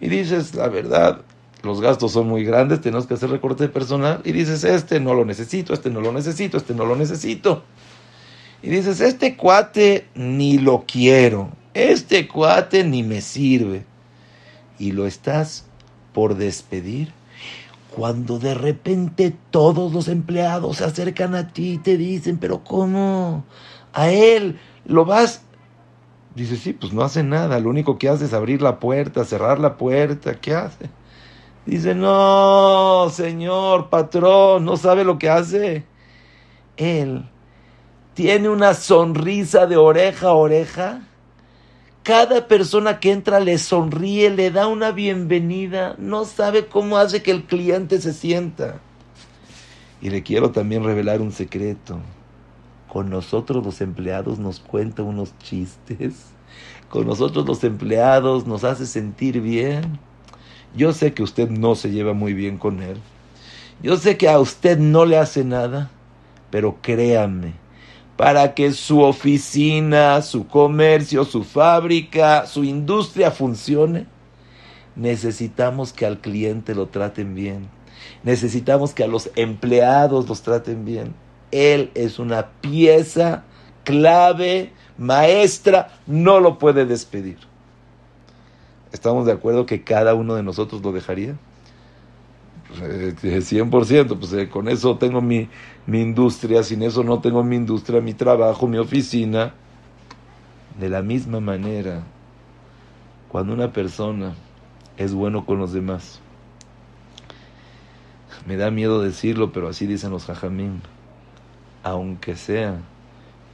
[0.00, 1.20] Y dices, la verdad,
[1.62, 4.20] los gastos son muy grandes, tenemos que hacer recorte de personal.
[4.24, 7.62] Y dices, este no lo necesito, este no lo necesito, este no lo necesito.
[8.62, 13.84] Y dices, este cuate ni lo quiero, este cuate ni me sirve.
[14.78, 15.66] Y lo estás
[16.12, 17.12] por despedir.
[17.94, 23.44] Cuando de repente todos los empleados se acercan a ti y te dicen, pero ¿cómo?
[23.92, 25.42] A él lo vas
[26.34, 29.58] Dice, sí, pues no hace nada, lo único que hace es abrir la puerta, cerrar
[29.58, 30.88] la puerta, ¿qué hace?
[31.66, 35.84] Dice, no, señor, patrón, no sabe lo que hace.
[36.78, 37.28] Él
[38.14, 41.02] tiene una sonrisa de oreja a oreja.
[42.02, 47.30] Cada persona que entra le sonríe, le da una bienvenida, no sabe cómo hace que
[47.30, 48.80] el cliente se sienta.
[50.00, 52.00] Y le quiero también revelar un secreto
[52.92, 56.26] con nosotros los empleados nos cuenta unos chistes,
[56.90, 59.98] con nosotros los empleados nos hace sentir bien.
[60.76, 62.98] Yo sé que usted no se lleva muy bien con él.
[63.82, 65.90] Yo sé que a usted no le hace nada,
[66.50, 67.54] pero créame,
[68.22, 74.06] para que su oficina, su comercio, su fábrica, su industria funcione,
[74.94, 77.68] necesitamos que al cliente lo traten bien.
[78.22, 81.16] Necesitamos que a los empleados los traten bien.
[81.50, 83.42] Él es una pieza
[83.82, 87.38] clave, maestra, no lo puede despedir.
[88.92, 91.34] ¿Estamos de acuerdo que cada uno de nosotros lo dejaría?
[92.72, 95.48] 100%, pues, eh, pues eh, con eso tengo mi,
[95.86, 99.54] mi industria, sin eso no tengo mi industria, mi trabajo, mi oficina.
[100.78, 102.02] De la misma manera,
[103.28, 104.34] cuando una persona
[104.96, 106.20] es bueno con los demás,
[108.46, 110.80] me da miedo decirlo, pero así dicen los jajamín
[111.82, 112.80] aunque sea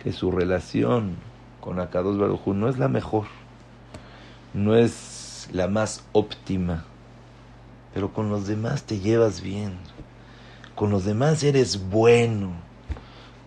[0.03, 1.17] que su relación
[1.61, 3.27] con Akados Baruj no es la mejor,
[4.55, 6.85] no es la más óptima,
[7.95, 9.77] pero con los demás te llevas bien,
[10.75, 12.51] con los demás eres bueno,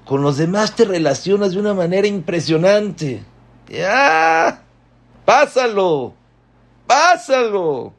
[0.05, 3.23] con los demás te relacionas de una manera impresionante.
[3.67, 4.63] ¡Ya!
[5.23, 6.13] ¡Pásalo!
[6.85, 7.93] ¡Pásalo!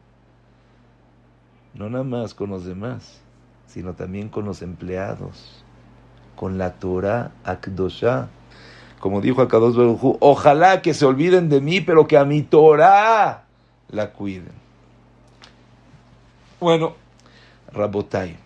[1.74, 3.20] No nada más con los demás,
[3.66, 5.62] sino también con los empleados
[6.42, 8.28] con la Torah Akdosha.
[8.98, 9.76] Como dijo Akados
[10.20, 13.44] ojalá que se olviden de mí, pero que a mi Torah
[13.88, 14.61] la cuiden.
[16.62, 16.94] Bueno,
[17.72, 18.36] Rabotai.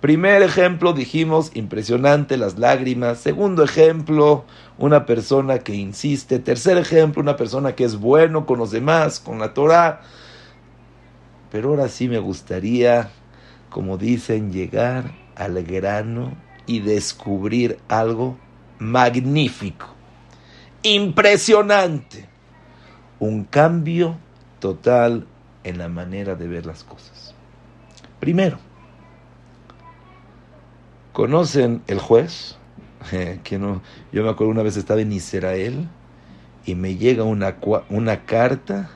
[0.00, 3.18] Primer ejemplo, dijimos, impresionante, las lágrimas.
[3.18, 4.44] Segundo ejemplo,
[4.78, 6.38] una persona que insiste.
[6.38, 10.02] Tercer ejemplo, una persona que es bueno con los demás, con la Torah.
[11.50, 13.10] Pero ahora sí me gustaría,
[13.68, 16.36] como dicen, llegar al grano
[16.66, 18.38] y descubrir algo
[18.78, 19.88] magnífico,
[20.84, 22.28] impresionante,
[23.18, 24.18] un cambio
[24.60, 25.26] total
[25.64, 27.15] en la manera de ver las cosas.
[28.20, 28.58] Primero,
[31.12, 32.56] ¿conocen el juez?
[33.44, 35.88] que no, yo me acuerdo una vez estaba en Israel
[36.64, 37.56] y me llega una,
[37.90, 38.90] una carta.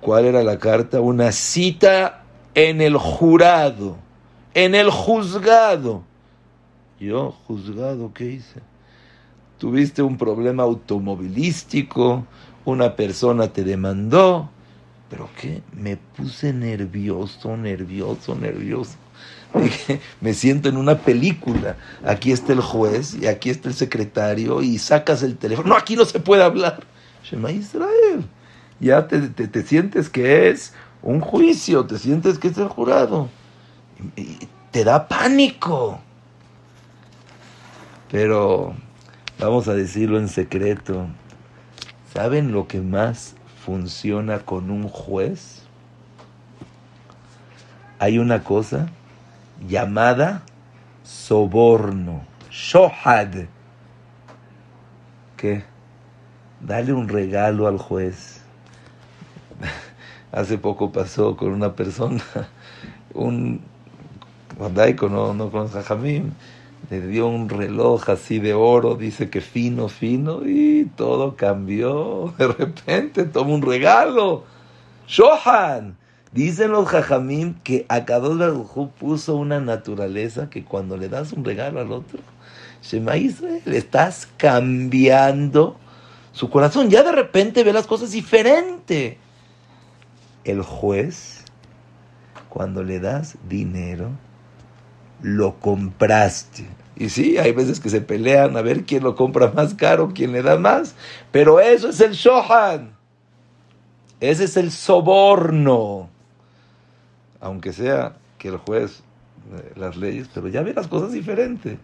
[0.00, 1.00] ¿Cuál era la carta?
[1.00, 2.24] Una cita
[2.54, 4.04] en el jurado
[4.54, 6.04] en el juzgado.
[6.98, 8.60] Yo, juzgado, ¿qué hice?
[9.58, 12.24] Tuviste un problema automovilístico,
[12.64, 14.48] una persona te demandó,
[15.14, 15.62] pero ¿qué?
[15.72, 18.96] Me puse nervioso, nervioso, nervioso.
[19.54, 21.76] Dije, me siento en una película.
[22.04, 25.68] Aquí está el juez y aquí está el secretario y sacas el teléfono.
[25.68, 26.80] No, aquí no se puede hablar.
[27.22, 28.24] Shema Israel.
[28.80, 33.28] Ya te, te, te sientes que es un juicio, te sientes que es el jurado
[34.74, 36.00] te da pánico.
[38.10, 38.74] Pero
[39.38, 41.06] vamos a decirlo en secreto.
[42.12, 43.34] ¿Saben lo que más
[43.64, 45.62] funciona con un juez?
[47.98, 48.88] Hay una cosa
[49.66, 50.42] llamada
[51.02, 53.46] soborno, shohad.
[55.36, 55.64] ¿Qué?
[56.60, 58.42] Dale un regalo al juez.
[60.32, 62.22] Hace poco pasó con una persona,
[63.14, 63.62] un
[64.74, 66.32] Daico no, no con Jajamim,
[66.90, 72.34] le dio un reloj así de oro, dice que fino, fino, y todo cambió.
[72.38, 74.44] De repente toma un regalo.
[75.06, 75.96] Shohan.
[76.32, 81.80] Dicen los Jajamim que Akadosh Baruj puso una naturaleza que cuando le das un regalo
[81.80, 82.18] al otro,
[82.82, 85.76] Shema Israel, le estás cambiando
[86.32, 86.90] su corazón.
[86.90, 89.18] Ya de repente ve las cosas diferente.
[90.44, 91.44] El juez
[92.48, 94.10] Cuando le das dinero,
[95.24, 96.66] lo compraste.
[96.96, 100.32] Y sí, hay veces que se pelean a ver quién lo compra más caro, quién
[100.32, 100.94] le da más.
[101.32, 102.94] Pero eso es el shohan.
[104.20, 106.10] Ese es el soborno.
[107.40, 109.02] Aunque sea que el juez,
[109.56, 111.78] eh, las leyes, pero ya ve las cosas diferentes.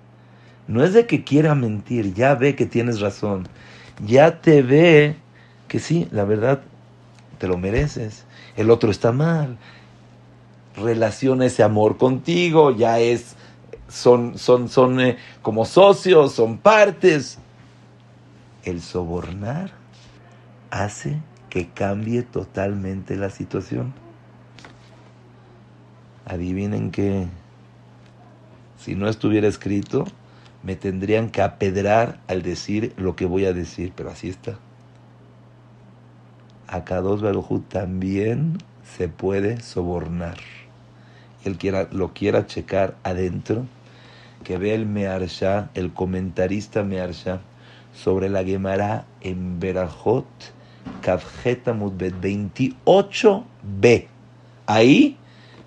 [0.68, 3.48] No es de que quiera mentir, ya ve que tienes razón.
[4.06, 5.16] Ya te ve
[5.66, 6.60] que sí, la verdad,
[7.38, 8.26] te lo mereces.
[8.56, 9.56] El otro está mal.
[10.76, 13.36] Relaciona ese amor contigo, ya es
[13.90, 17.38] son, son, son eh, como socios, son partes.
[18.64, 19.72] El sobornar
[20.70, 21.18] hace
[21.48, 23.92] que cambie totalmente la situación.
[26.24, 27.26] Adivinen que
[28.78, 30.04] si no estuviera escrito,
[30.62, 34.58] me tendrían que apedrar al decir lo que voy a decir, pero así está.
[36.68, 38.58] A dos Barujú también
[38.96, 40.36] se puede sobornar.
[41.44, 43.64] El que lo quiera checar adentro,
[44.44, 47.40] que ve el Mearsha, el comentarista Mearsha,
[47.94, 50.26] sobre la Gemara en Berajot,
[51.02, 54.06] Kavjeta Mudbet 28b.
[54.66, 55.16] Ahí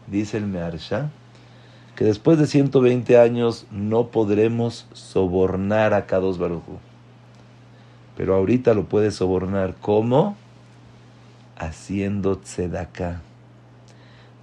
[0.07, 1.09] dice el Mearsha
[1.95, 6.79] que después de 120 años no podremos sobornar a Kados Barujú.
[8.17, 9.75] Pero ahorita lo puedes sobornar.
[9.79, 10.35] ¿Cómo?
[11.57, 13.21] Haciendo tzedaká.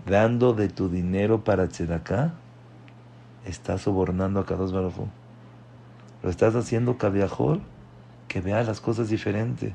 [0.07, 2.33] Dando de tu dinero para tzedaká
[3.45, 5.09] estás sobornando a Kadosh Baruj
[6.23, 7.61] Lo estás haciendo cabiajol
[8.29, 9.75] que vea las cosas diferente.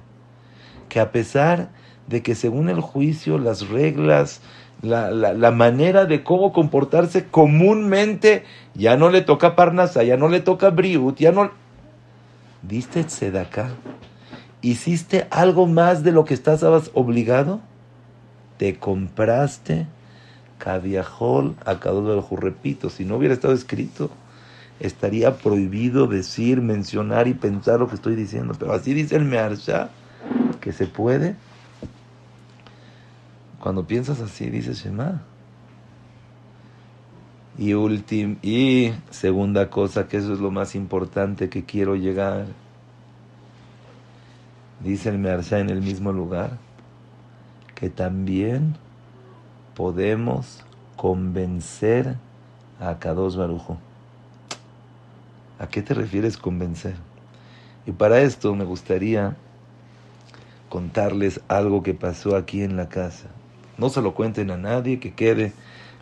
[0.90, 1.70] Que a pesar
[2.08, 4.42] de que según el juicio, las reglas,
[4.82, 8.44] la, la, manera de cómo comportarse comúnmente,
[8.76, 11.52] ya no le toca Parnasa, ya no le toca Briut, ya no...
[12.62, 13.70] ¿Diste Tzedakah?
[14.62, 17.60] ¿Hiciste algo más de lo que estabas obligado?
[18.58, 19.88] ¿Te compraste
[20.58, 24.10] Caviajol a Kadosh Repito, si no hubiera estado escrito,
[24.80, 28.56] estaría prohibido decir, mencionar y pensar lo que estoy diciendo.
[28.58, 29.90] Pero así dice el Mearsha,
[30.62, 31.36] que se puede.
[33.60, 35.24] Cuando piensas así, dices Shema.
[37.58, 42.48] Y, última y segunda cosa, que eso es lo más importante que quiero llegar.
[44.84, 46.58] Dice el Mearsha en el mismo lugar,
[47.76, 48.76] que también
[49.76, 50.64] podemos
[50.96, 52.16] convencer
[52.80, 53.78] a Kadosh Barujo.
[55.60, 56.96] ¿A qué te refieres convencer?
[57.86, 59.36] Y para esto me gustaría
[60.70, 63.28] contarles algo que pasó aquí en la casa.
[63.78, 65.54] No se lo cuenten a nadie, que quede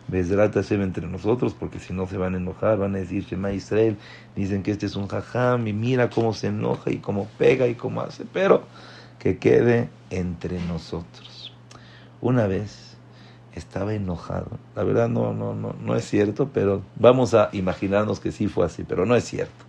[0.08, 3.52] Besrat Hashem entre nosotros, porque si no se van a enojar, van a decir Shema
[3.52, 3.96] Israel,
[4.36, 7.74] dicen que este es un jajam, y mira cómo se enoja y cómo pega y
[7.74, 8.64] cómo hace, pero
[9.18, 11.52] que quede entre nosotros.
[12.20, 12.93] Una vez
[13.54, 14.58] estaba enojado.
[14.74, 18.66] La verdad no, no, no, no es cierto, pero vamos a imaginarnos que sí fue
[18.66, 19.64] así, pero no es cierto.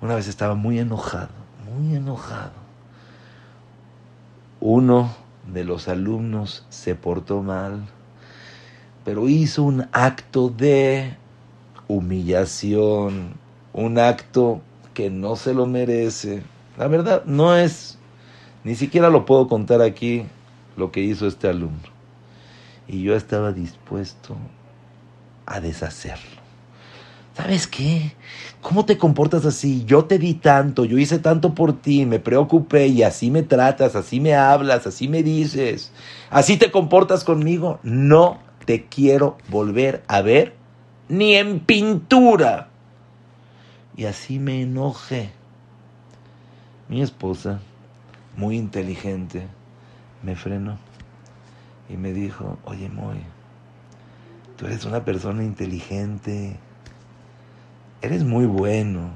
[0.00, 1.30] Una vez estaba muy enojado,
[1.72, 2.50] muy enojado.
[4.60, 5.14] Uno
[5.52, 7.84] de los alumnos se portó mal,
[9.04, 11.16] pero hizo un acto de
[11.86, 13.34] humillación,
[13.72, 14.60] un acto
[14.94, 16.42] que no se lo merece.
[16.76, 17.98] La verdad no es,
[18.64, 20.26] ni siquiera lo puedo contar aquí
[20.76, 21.91] lo que hizo este alumno
[22.88, 24.36] y yo estaba dispuesto
[25.46, 26.42] a deshacerlo.
[27.34, 28.12] ¿Sabes qué?
[28.60, 29.84] ¿Cómo te comportas así?
[29.86, 33.96] Yo te di tanto, yo hice tanto por ti, me preocupé y así me tratas,
[33.96, 35.92] así me hablas, así me dices,
[36.30, 37.80] así te comportas conmigo.
[37.82, 40.54] No te quiero volver a ver
[41.08, 42.68] ni en pintura.
[43.96, 45.30] Y así me enojé.
[46.88, 47.60] Mi esposa,
[48.36, 49.46] muy inteligente,
[50.22, 50.78] me frenó
[51.88, 53.18] y me dijo, oye Moy,
[54.56, 56.56] tú eres una persona inteligente,
[58.00, 59.10] eres muy bueno,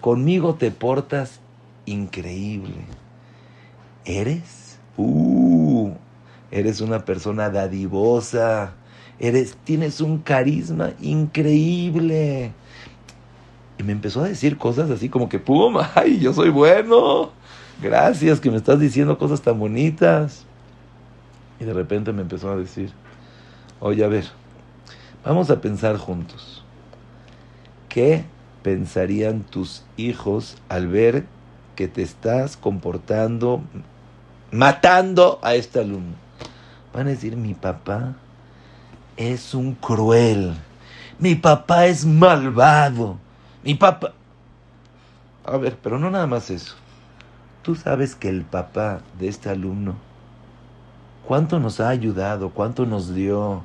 [0.00, 1.40] conmigo te portas
[1.86, 2.84] increíble,
[4.04, 5.92] eres, uh,
[6.50, 8.74] eres una persona dadivosa,
[9.18, 12.52] eres, tienes un carisma increíble.
[13.78, 17.30] Y me empezó a decir cosas así como que, pum, ay, yo soy bueno,
[17.80, 20.44] gracias que me estás diciendo cosas tan bonitas.
[21.62, 22.90] Y de repente me empezó a decir,
[23.78, 24.24] oye, a ver,
[25.24, 26.64] vamos a pensar juntos.
[27.88, 28.24] ¿Qué
[28.64, 31.24] pensarían tus hijos al ver
[31.76, 33.62] que te estás comportando,
[34.50, 36.16] matando a este alumno?
[36.92, 38.16] Van a decir, mi papá
[39.16, 40.54] es un cruel,
[41.20, 43.18] mi papá es malvado,
[43.62, 44.14] mi papá...
[45.44, 46.74] A ver, pero no nada más eso.
[47.62, 49.94] Tú sabes que el papá de este alumno
[51.26, 53.64] cuánto nos ha ayudado, cuánto nos dio,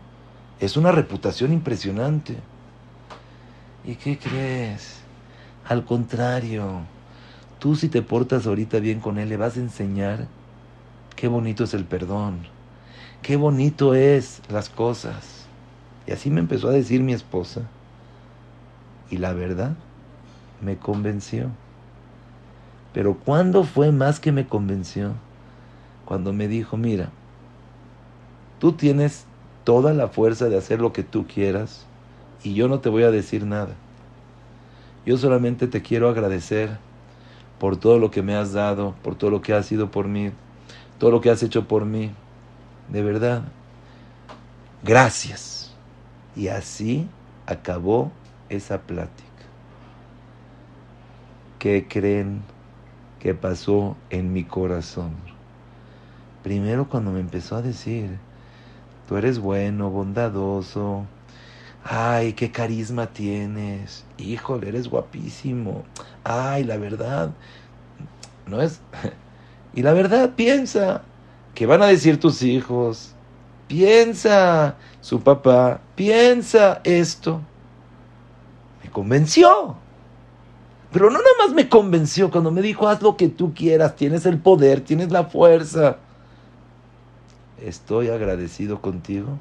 [0.59, 2.35] Es una reputación impresionante.
[3.85, 5.01] ¿Y qué crees?
[5.67, 6.81] Al contrario,
[7.59, 10.27] tú si te portas ahorita bien con él, le vas a enseñar
[11.15, 12.39] qué bonito es el perdón,
[13.21, 15.45] qué bonito es las cosas.
[16.07, 17.61] Y así me empezó a decir mi esposa.
[19.11, 19.75] Y la verdad,
[20.61, 21.51] me convenció.
[22.93, 25.13] Pero ¿cuándo fue más que me convenció?
[26.05, 27.11] Cuando me dijo, mira,
[28.59, 29.25] tú tienes
[29.63, 31.85] toda la fuerza de hacer lo que tú quieras
[32.43, 33.75] y yo no te voy a decir nada.
[35.05, 36.77] Yo solamente te quiero agradecer
[37.59, 40.31] por todo lo que me has dado, por todo lo que has sido por mí,
[40.99, 42.11] todo lo que has hecho por mí.
[42.89, 43.43] De verdad,
[44.83, 45.73] gracias.
[46.35, 47.07] Y así
[47.45, 48.11] acabó
[48.49, 49.23] esa plática.
[51.59, 52.43] ¿Qué creen
[53.19, 55.11] que pasó en mi corazón?
[56.43, 58.19] Primero cuando me empezó a decir,
[59.07, 61.05] tú eres bueno, bondadoso,
[61.83, 65.83] ay, qué carisma tienes, híjole, eres guapísimo,
[66.23, 67.31] ay, la verdad,
[68.45, 68.81] no es...
[69.73, 71.03] Y la verdad, piensa,
[71.53, 73.13] que van a decir tus hijos,
[73.67, 77.41] piensa, su papá, piensa esto.
[78.83, 79.75] Me convenció.
[80.91, 84.25] Pero no nada más me convenció cuando me dijo, haz lo que tú quieras, tienes
[84.25, 85.97] el poder, tienes la fuerza.
[87.61, 89.37] Estoy agradecido contigo.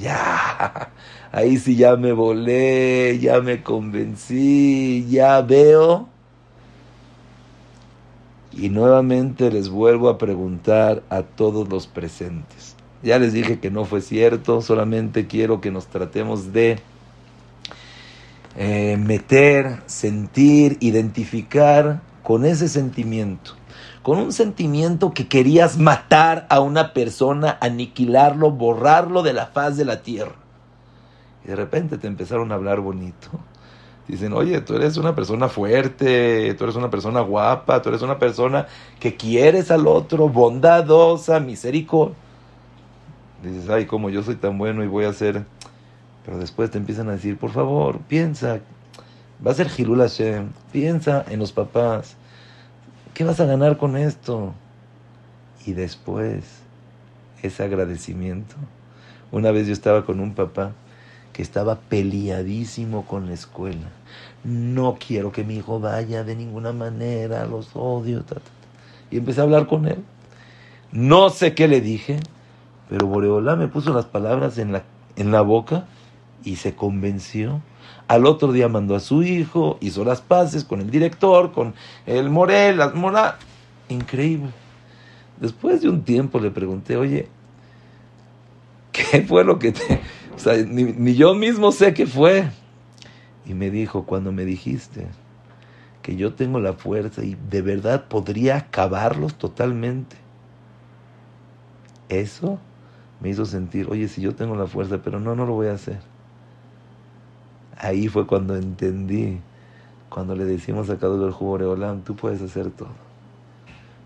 [0.00, 0.90] Ya,
[1.32, 6.08] ahí sí ya me volé, ya me convencí, ya veo.
[8.52, 12.76] Y nuevamente les vuelvo a preguntar a todos los presentes.
[13.02, 16.78] Ya les dije que no fue cierto, solamente quiero que nos tratemos de
[18.56, 23.52] eh, meter, sentir, identificar con ese sentimiento,
[24.06, 29.84] con un sentimiento que querías matar a una persona, aniquilarlo, borrarlo de la faz de
[29.84, 30.36] la tierra.
[31.44, 33.30] Y de repente te empezaron a hablar bonito.
[34.06, 38.16] Dicen, oye, tú eres una persona fuerte, tú eres una persona guapa, tú eres una
[38.16, 38.68] persona
[39.00, 42.14] que quieres al otro, bondadosa, misericordia.
[43.42, 45.44] Dices, ay, como yo soy tan bueno y voy a ser
[46.24, 48.60] pero después te empiezan a decir, por favor, piensa,
[49.44, 52.16] va a ser Hilul Hashem, piensa en los papás,
[53.16, 54.52] ¿qué vas a ganar con esto?
[55.64, 56.44] Y después,
[57.42, 58.56] ese agradecimiento.
[59.32, 60.72] Una vez yo estaba con un papá
[61.32, 63.88] que estaba peleadísimo con la escuela.
[64.44, 68.22] No quiero que mi hijo vaya de ninguna manera, los odio.
[69.10, 70.04] Y empecé a hablar con él.
[70.92, 72.20] No sé qué le dije,
[72.90, 74.82] pero Boreolá me puso las palabras en la,
[75.16, 75.86] en la boca
[76.44, 77.62] y se convenció.
[78.08, 81.74] Al otro día mandó a su hijo, hizo las paces con el director, con
[82.06, 83.38] el Morel, las Mora.
[83.88, 84.50] Increíble.
[85.40, 87.28] Después de un tiempo le pregunté, oye,
[88.92, 90.00] ¿qué fue lo que te...
[90.34, 92.48] O sea, ni, ni yo mismo sé qué fue.
[93.44, 95.06] Y me dijo, cuando me dijiste
[96.02, 100.16] que yo tengo la fuerza y de verdad podría acabarlos totalmente,
[102.08, 102.60] eso
[103.20, 105.72] me hizo sentir, oye, si yo tengo la fuerza, pero no, no lo voy a
[105.72, 105.98] hacer.
[107.78, 109.40] Ahí fue cuando entendí,
[110.08, 112.88] cuando le decimos a Kadosh Boreolam, tú puedes hacer todo.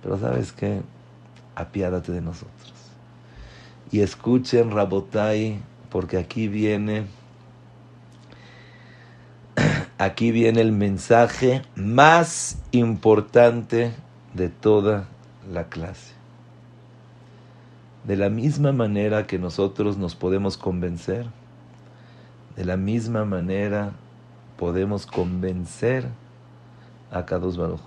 [0.03, 0.83] Pero sabes qué,
[1.55, 2.75] apiádate de nosotros.
[3.93, 5.61] Y escuchen Rabotai,
[5.91, 7.07] porque aquí viene,
[9.99, 13.93] aquí viene el mensaje más importante
[14.35, 15.09] de toda
[15.53, 16.14] la clase.
[18.05, 21.27] De la misma manera que nosotros nos podemos convencer,
[22.57, 23.92] de la misma manera
[24.57, 26.09] podemos convencer
[27.11, 27.80] a Kadosh Baruj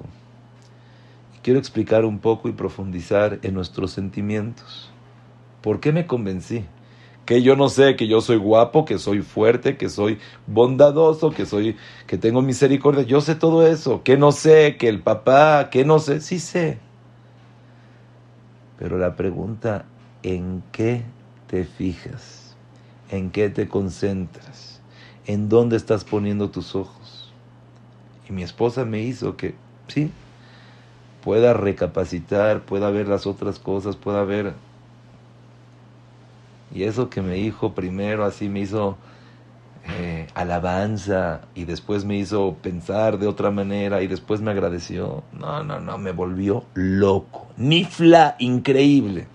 [1.43, 4.89] quiero explicar un poco y profundizar en nuestros sentimientos.
[5.61, 6.65] ¿Por qué me convencí?
[7.25, 11.45] Que yo no sé que yo soy guapo, que soy fuerte, que soy bondadoso, que
[11.45, 13.03] soy que tengo misericordia.
[13.03, 14.03] Yo sé todo eso.
[14.03, 16.79] Que no sé, que el papá, que no sé, sí sé.
[18.77, 19.85] Pero la pregunta,
[20.23, 21.03] ¿en qué
[21.47, 22.42] te fijas?
[23.13, 24.81] En qué te concentras,
[25.27, 27.31] en dónde estás poniendo tus ojos.
[28.27, 29.53] Y mi esposa me hizo que,
[29.87, 30.11] sí,
[31.23, 34.53] pueda recapacitar, pueda ver las otras cosas, pueda ver.
[36.73, 38.97] Y eso que me dijo primero, así me hizo
[39.99, 45.23] eh, alabanza y después me hizo pensar de otra manera y después me agradeció.
[45.33, 47.47] No, no, no, me volvió loco.
[47.57, 49.27] Nifla, increíble.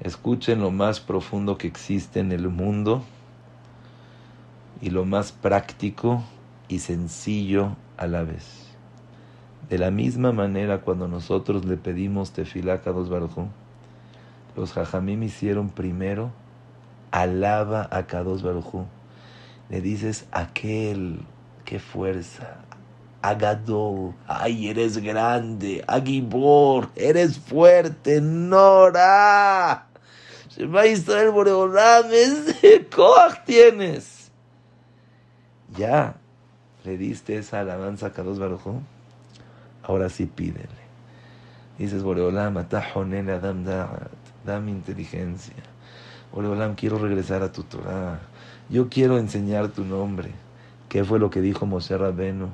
[0.00, 3.02] Escuchen lo más profundo que existe en el mundo
[4.80, 6.22] y lo más práctico
[6.68, 8.66] y sencillo a la vez.
[9.68, 13.48] De la misma manera cuando nosotros le pedimos tefilá a dos Baruj
[14.56, 16.30] los jajamim hicieron primero
[17.10, 18.86] alaba a Kadosh Barujú.
[19.68, 21.20] Le dices, aquel,
[21.64, 22.64] qué fuerza,
[23.22, 29.86] Agadol, ay, eres grande, Agibor, eres fuerte, Nora.
[30.50, 34.30] Shema Israel Boreolam, ese coaj tienes.
[35.76, 36.16] Ya,
[36.84, 38.80] le diste esa alabanza a Kadosh Barujú.
[39.82, 40.86] Ahora sí pídele.
[41.78, 43.64] Dices, Boreolam, atajonen Adam
[44.44, 45.54] dame inteligencia.
[46.32, 48.20] Boreolam, quiero regresar a tu Torah.
[48.70, 50.30] Yo quiero enseñar tu nombre.
[50.88, 52.48] ¿Qué fue lo que dijo Moshe Rabenu?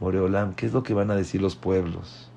[0.00, 2.28] Boreolam, ¿qué es lo que van a decir los pueblos?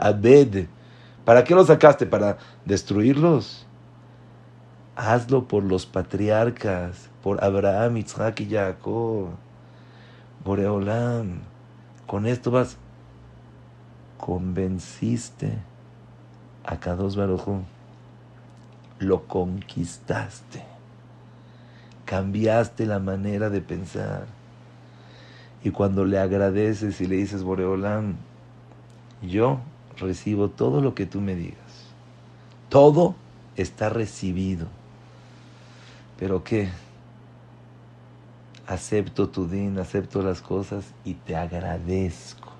[0.00, 0.66] abed.
[1.24, 2.06] ¿Para qué los sacaste?
[2.06, 3.66] ¿Para destruirlos?
[4.96, 9.30] Hazlo por los patriarcas, por Abraham, Isaac y Jacob.
[10.44, 11.40] Boreolam,
[12.06, 12.76] con esto vas,
[14.16, 15.58] convenciste
[16.64, 17.62] a Kadosh Baruj
[19.00, 20.62] lo conquistaste,
[22.10, 24.26] cambiaste la manera de pensar.
[25.62, 28.16] Y cuando le agradeces y le dices, Boreolam,
[29.22, 29.60] yo
[29.96, 31.86] recibo todo lo que tú me digas.
[32.68, 33.14] Todo
[33.54, 34.66] está recibido.
[36.18, 36.70] Pero ¿qué?
[38.66, 42.50] Acepto tu din, acepto las cosas y te agradezco.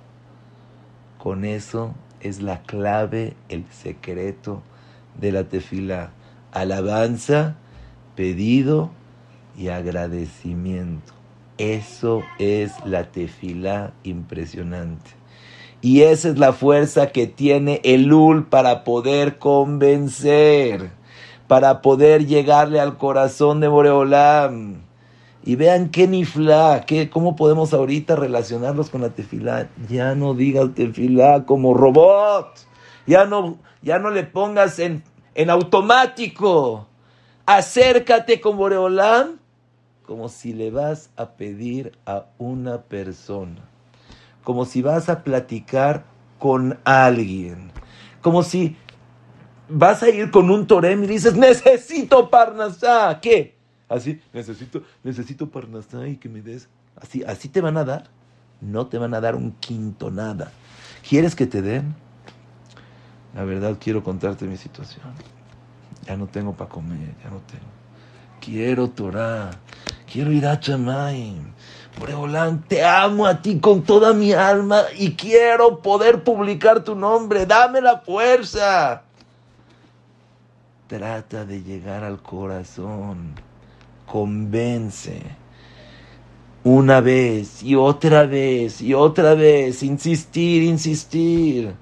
[1.18, 4.62] Con eso es la clave, el secreto
[5.20, 6.10] de la tefila.
[6.52, 7.56] Alabanza,
[8.14, 8.92] pedido
[9.56, 11.12] y agradecimiento.
[11.58, 15.10] Eso es la tefila impresionante.
[15.82, 20.90] Y esa es la fuerza que tiene el Ul para poder convencer,
[21.48, 24.82] para poder llegarle al corazón de Boreolam.
[25.42, 29.68] Y vean qué nifla, qué, cómo podemos ahorita relacionarlos con la tefilá.
[29.88, 32.48] Ya no digas tefilá como robot.
[33.06, 35.02] Ya no, ya no le pongas en,
[35.34, 36.86] en automático.
[37.46, 39.39] Acércate con Boreolam
[40.10, 43.70] como si le vas a pedir a una persona
[44.42, 46.04] como si vas a platicar
[46.40, 47.70] con alguien,
[48.20, 48.76] como si
[49.68, 53.54] vas a ir con un torem y dices, necesito parnasá, ¿qué?
[53.88, 58.10] Así, necesito, necesito parnasá y que me des, así, así te van a dar,
[58.60, 60.50] no te van a dar un quinto nada.
[61.08, 61.94] ¿Quieres que te den?
[63.32, 65.06] La verdad quiero contarte mi situación.
[66.04, 67.70] Ya no tengo para comer, ya no tengo.
[68.40, 69.50] Quiero Torah,
[70.10, 71.52] quiero ir a Chamaim,
[71.98, 77.46] Boreolán, te amo a ti con toda mi alma y quiero poder publicar tu nombre.
[77.46, 79.02] Dame la fuerza.
[80.86, 83.34] Trata de llegar al corazón.
[84.06, 85.22] Convence.
[86.64, 89.82] Una vez y otra vez y otra vez.
[89.82, 91.74] Insistir, insistir.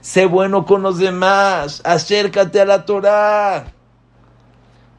[0.00, 1.82] Sé bueno con los demás.
[1.84, 3.72] Acércate a la Torah.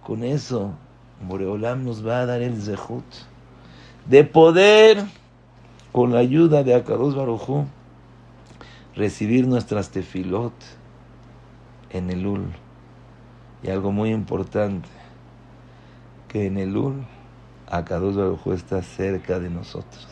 [0.04, 0.74] Con eso,
[1.22, 3.06] Boreolam nos va a dar el zehut
[4.06, 5.04] de poder,
[5.92, 7.66] con la ayuda de Akados Barujú,
[8.96, 10.54] recibir nuestras tefilot
[11.90, 12.46] en el Ul.
[13.64, 14.88] Y algo muy importante,
[16.28, 17.06] que en el Ul,
[17.70, 20.08] Akados Barujú está cerca de nosotros.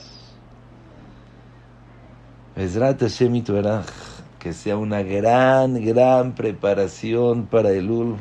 [4.40, 8.18] que sea una gran, gran preparación para el Ul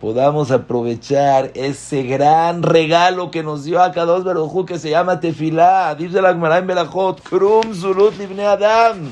[0.00, 5.94] podamos aprovechar ese gran regalo que nos dio Akados Barujú que se llama Tefilá.
[5.94, 9.10] Dice la Gemara en Belachot, Krum Zulut Adam.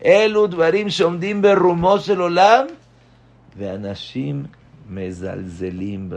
[0.00, 2.68] Elu Dvarim Shomdim El Olam.
[3.54, 4.48] Veanashim
[4.88, 6.10] Mezalzelim.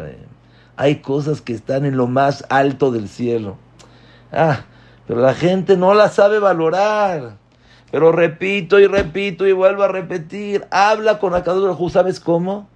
[0.77, 3.57] Hay cosas que están en lo más alto del cielo.
[4.31, 4.61] Ah,
[5.07, 7.37] pero la gente no la sabe valorar.
[7.91, 10.65] Pero repito y repito y vuelvo a repetir.
[10.71, 12.70] Habla con Akados Barujú, ¿sabes cómo?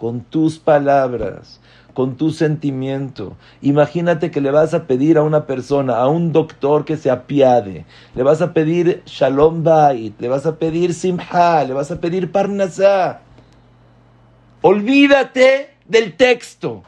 [0.00, 1.60] Con tus palabras,
[1.92, 3.36] con tu sentimiento.
[3.60, 7.84] Imagínate que le vas a pedir a una persona, a un doctor que se apiade,
[8.14, 12.32] le vas a pedir shalom bait, le vas a pedir simha, le vas a pedir
[12.32, 13.20] parnasá.
[14.62, 16.82] Olvídate del texto.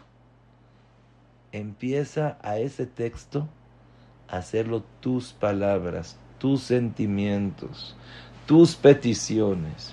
[1.52, 3.46] Empieza a ese texto
[4.26, 7.94] a hacerlo tus palabras, tus sentimientos,
[8.46, 9.92] tus peticiones.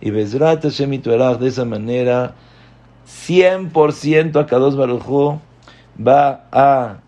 [0.00, 2.34] Y Bezrat Hashem de esa manera
[3.06, 5.38] 100% a Kadosh Baruj
[5.98, 6.98] va a,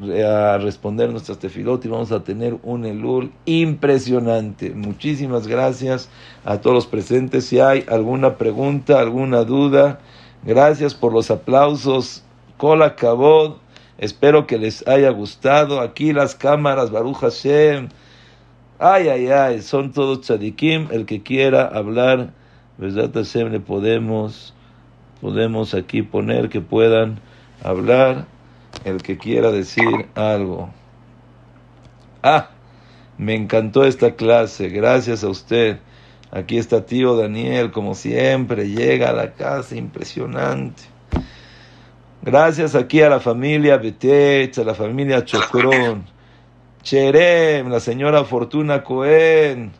[0.00, 4.70] a, responder nuestras tefilot y vamos a tener un elul impresionante.
[4.70, 6.08] Muchísimas gracias
[6.44, 7.46] a todos los presentes.
[7.46, 10.00] Si hay alguna pregunta, alguna duda,
[10.44, 12.22] gracias por los aplausos.
[12.56, 13.56] Cola Kabod.
[13.98, 15.80] Espero que les haya gustado.
[15.80, 17.88] Aquí las cámaras, Baruch Hashem.
[18.78, 20.88] Ay, ay, ay, son todos tzadikim.
[20.90, 22.32] El que quiera hablar,
[22.78, 24.54] verdad Hashem, le podemos
[25.22, 27.20] podemos aquí poner que puedan
[27.62, 28.26] hablar
[28.84, 30.68] el que quiera decir algo.
[32.24, 32.50] Ah,
[33.18, 35.78] me encantó esta clase, gracias a usted.
[36.32, 40.82] Aquí está tío Daniel, como siempre, llega a la casa, impresionante.
[42.22, 46.04] Gracias aquí a la familia Betech, a la familia Chocrón,
[46.82, 49.70] Cherem, la señora Fortuna Cohen,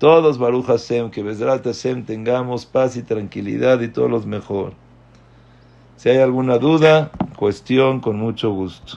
[0.00, 4.72] todos Baruch Hashem, que Besrat Hashem tengamos paz y tranquilidad y todos los mejor.
[5.96, 8.86] Si hay alguna duda, cuestión, con mucho gusto.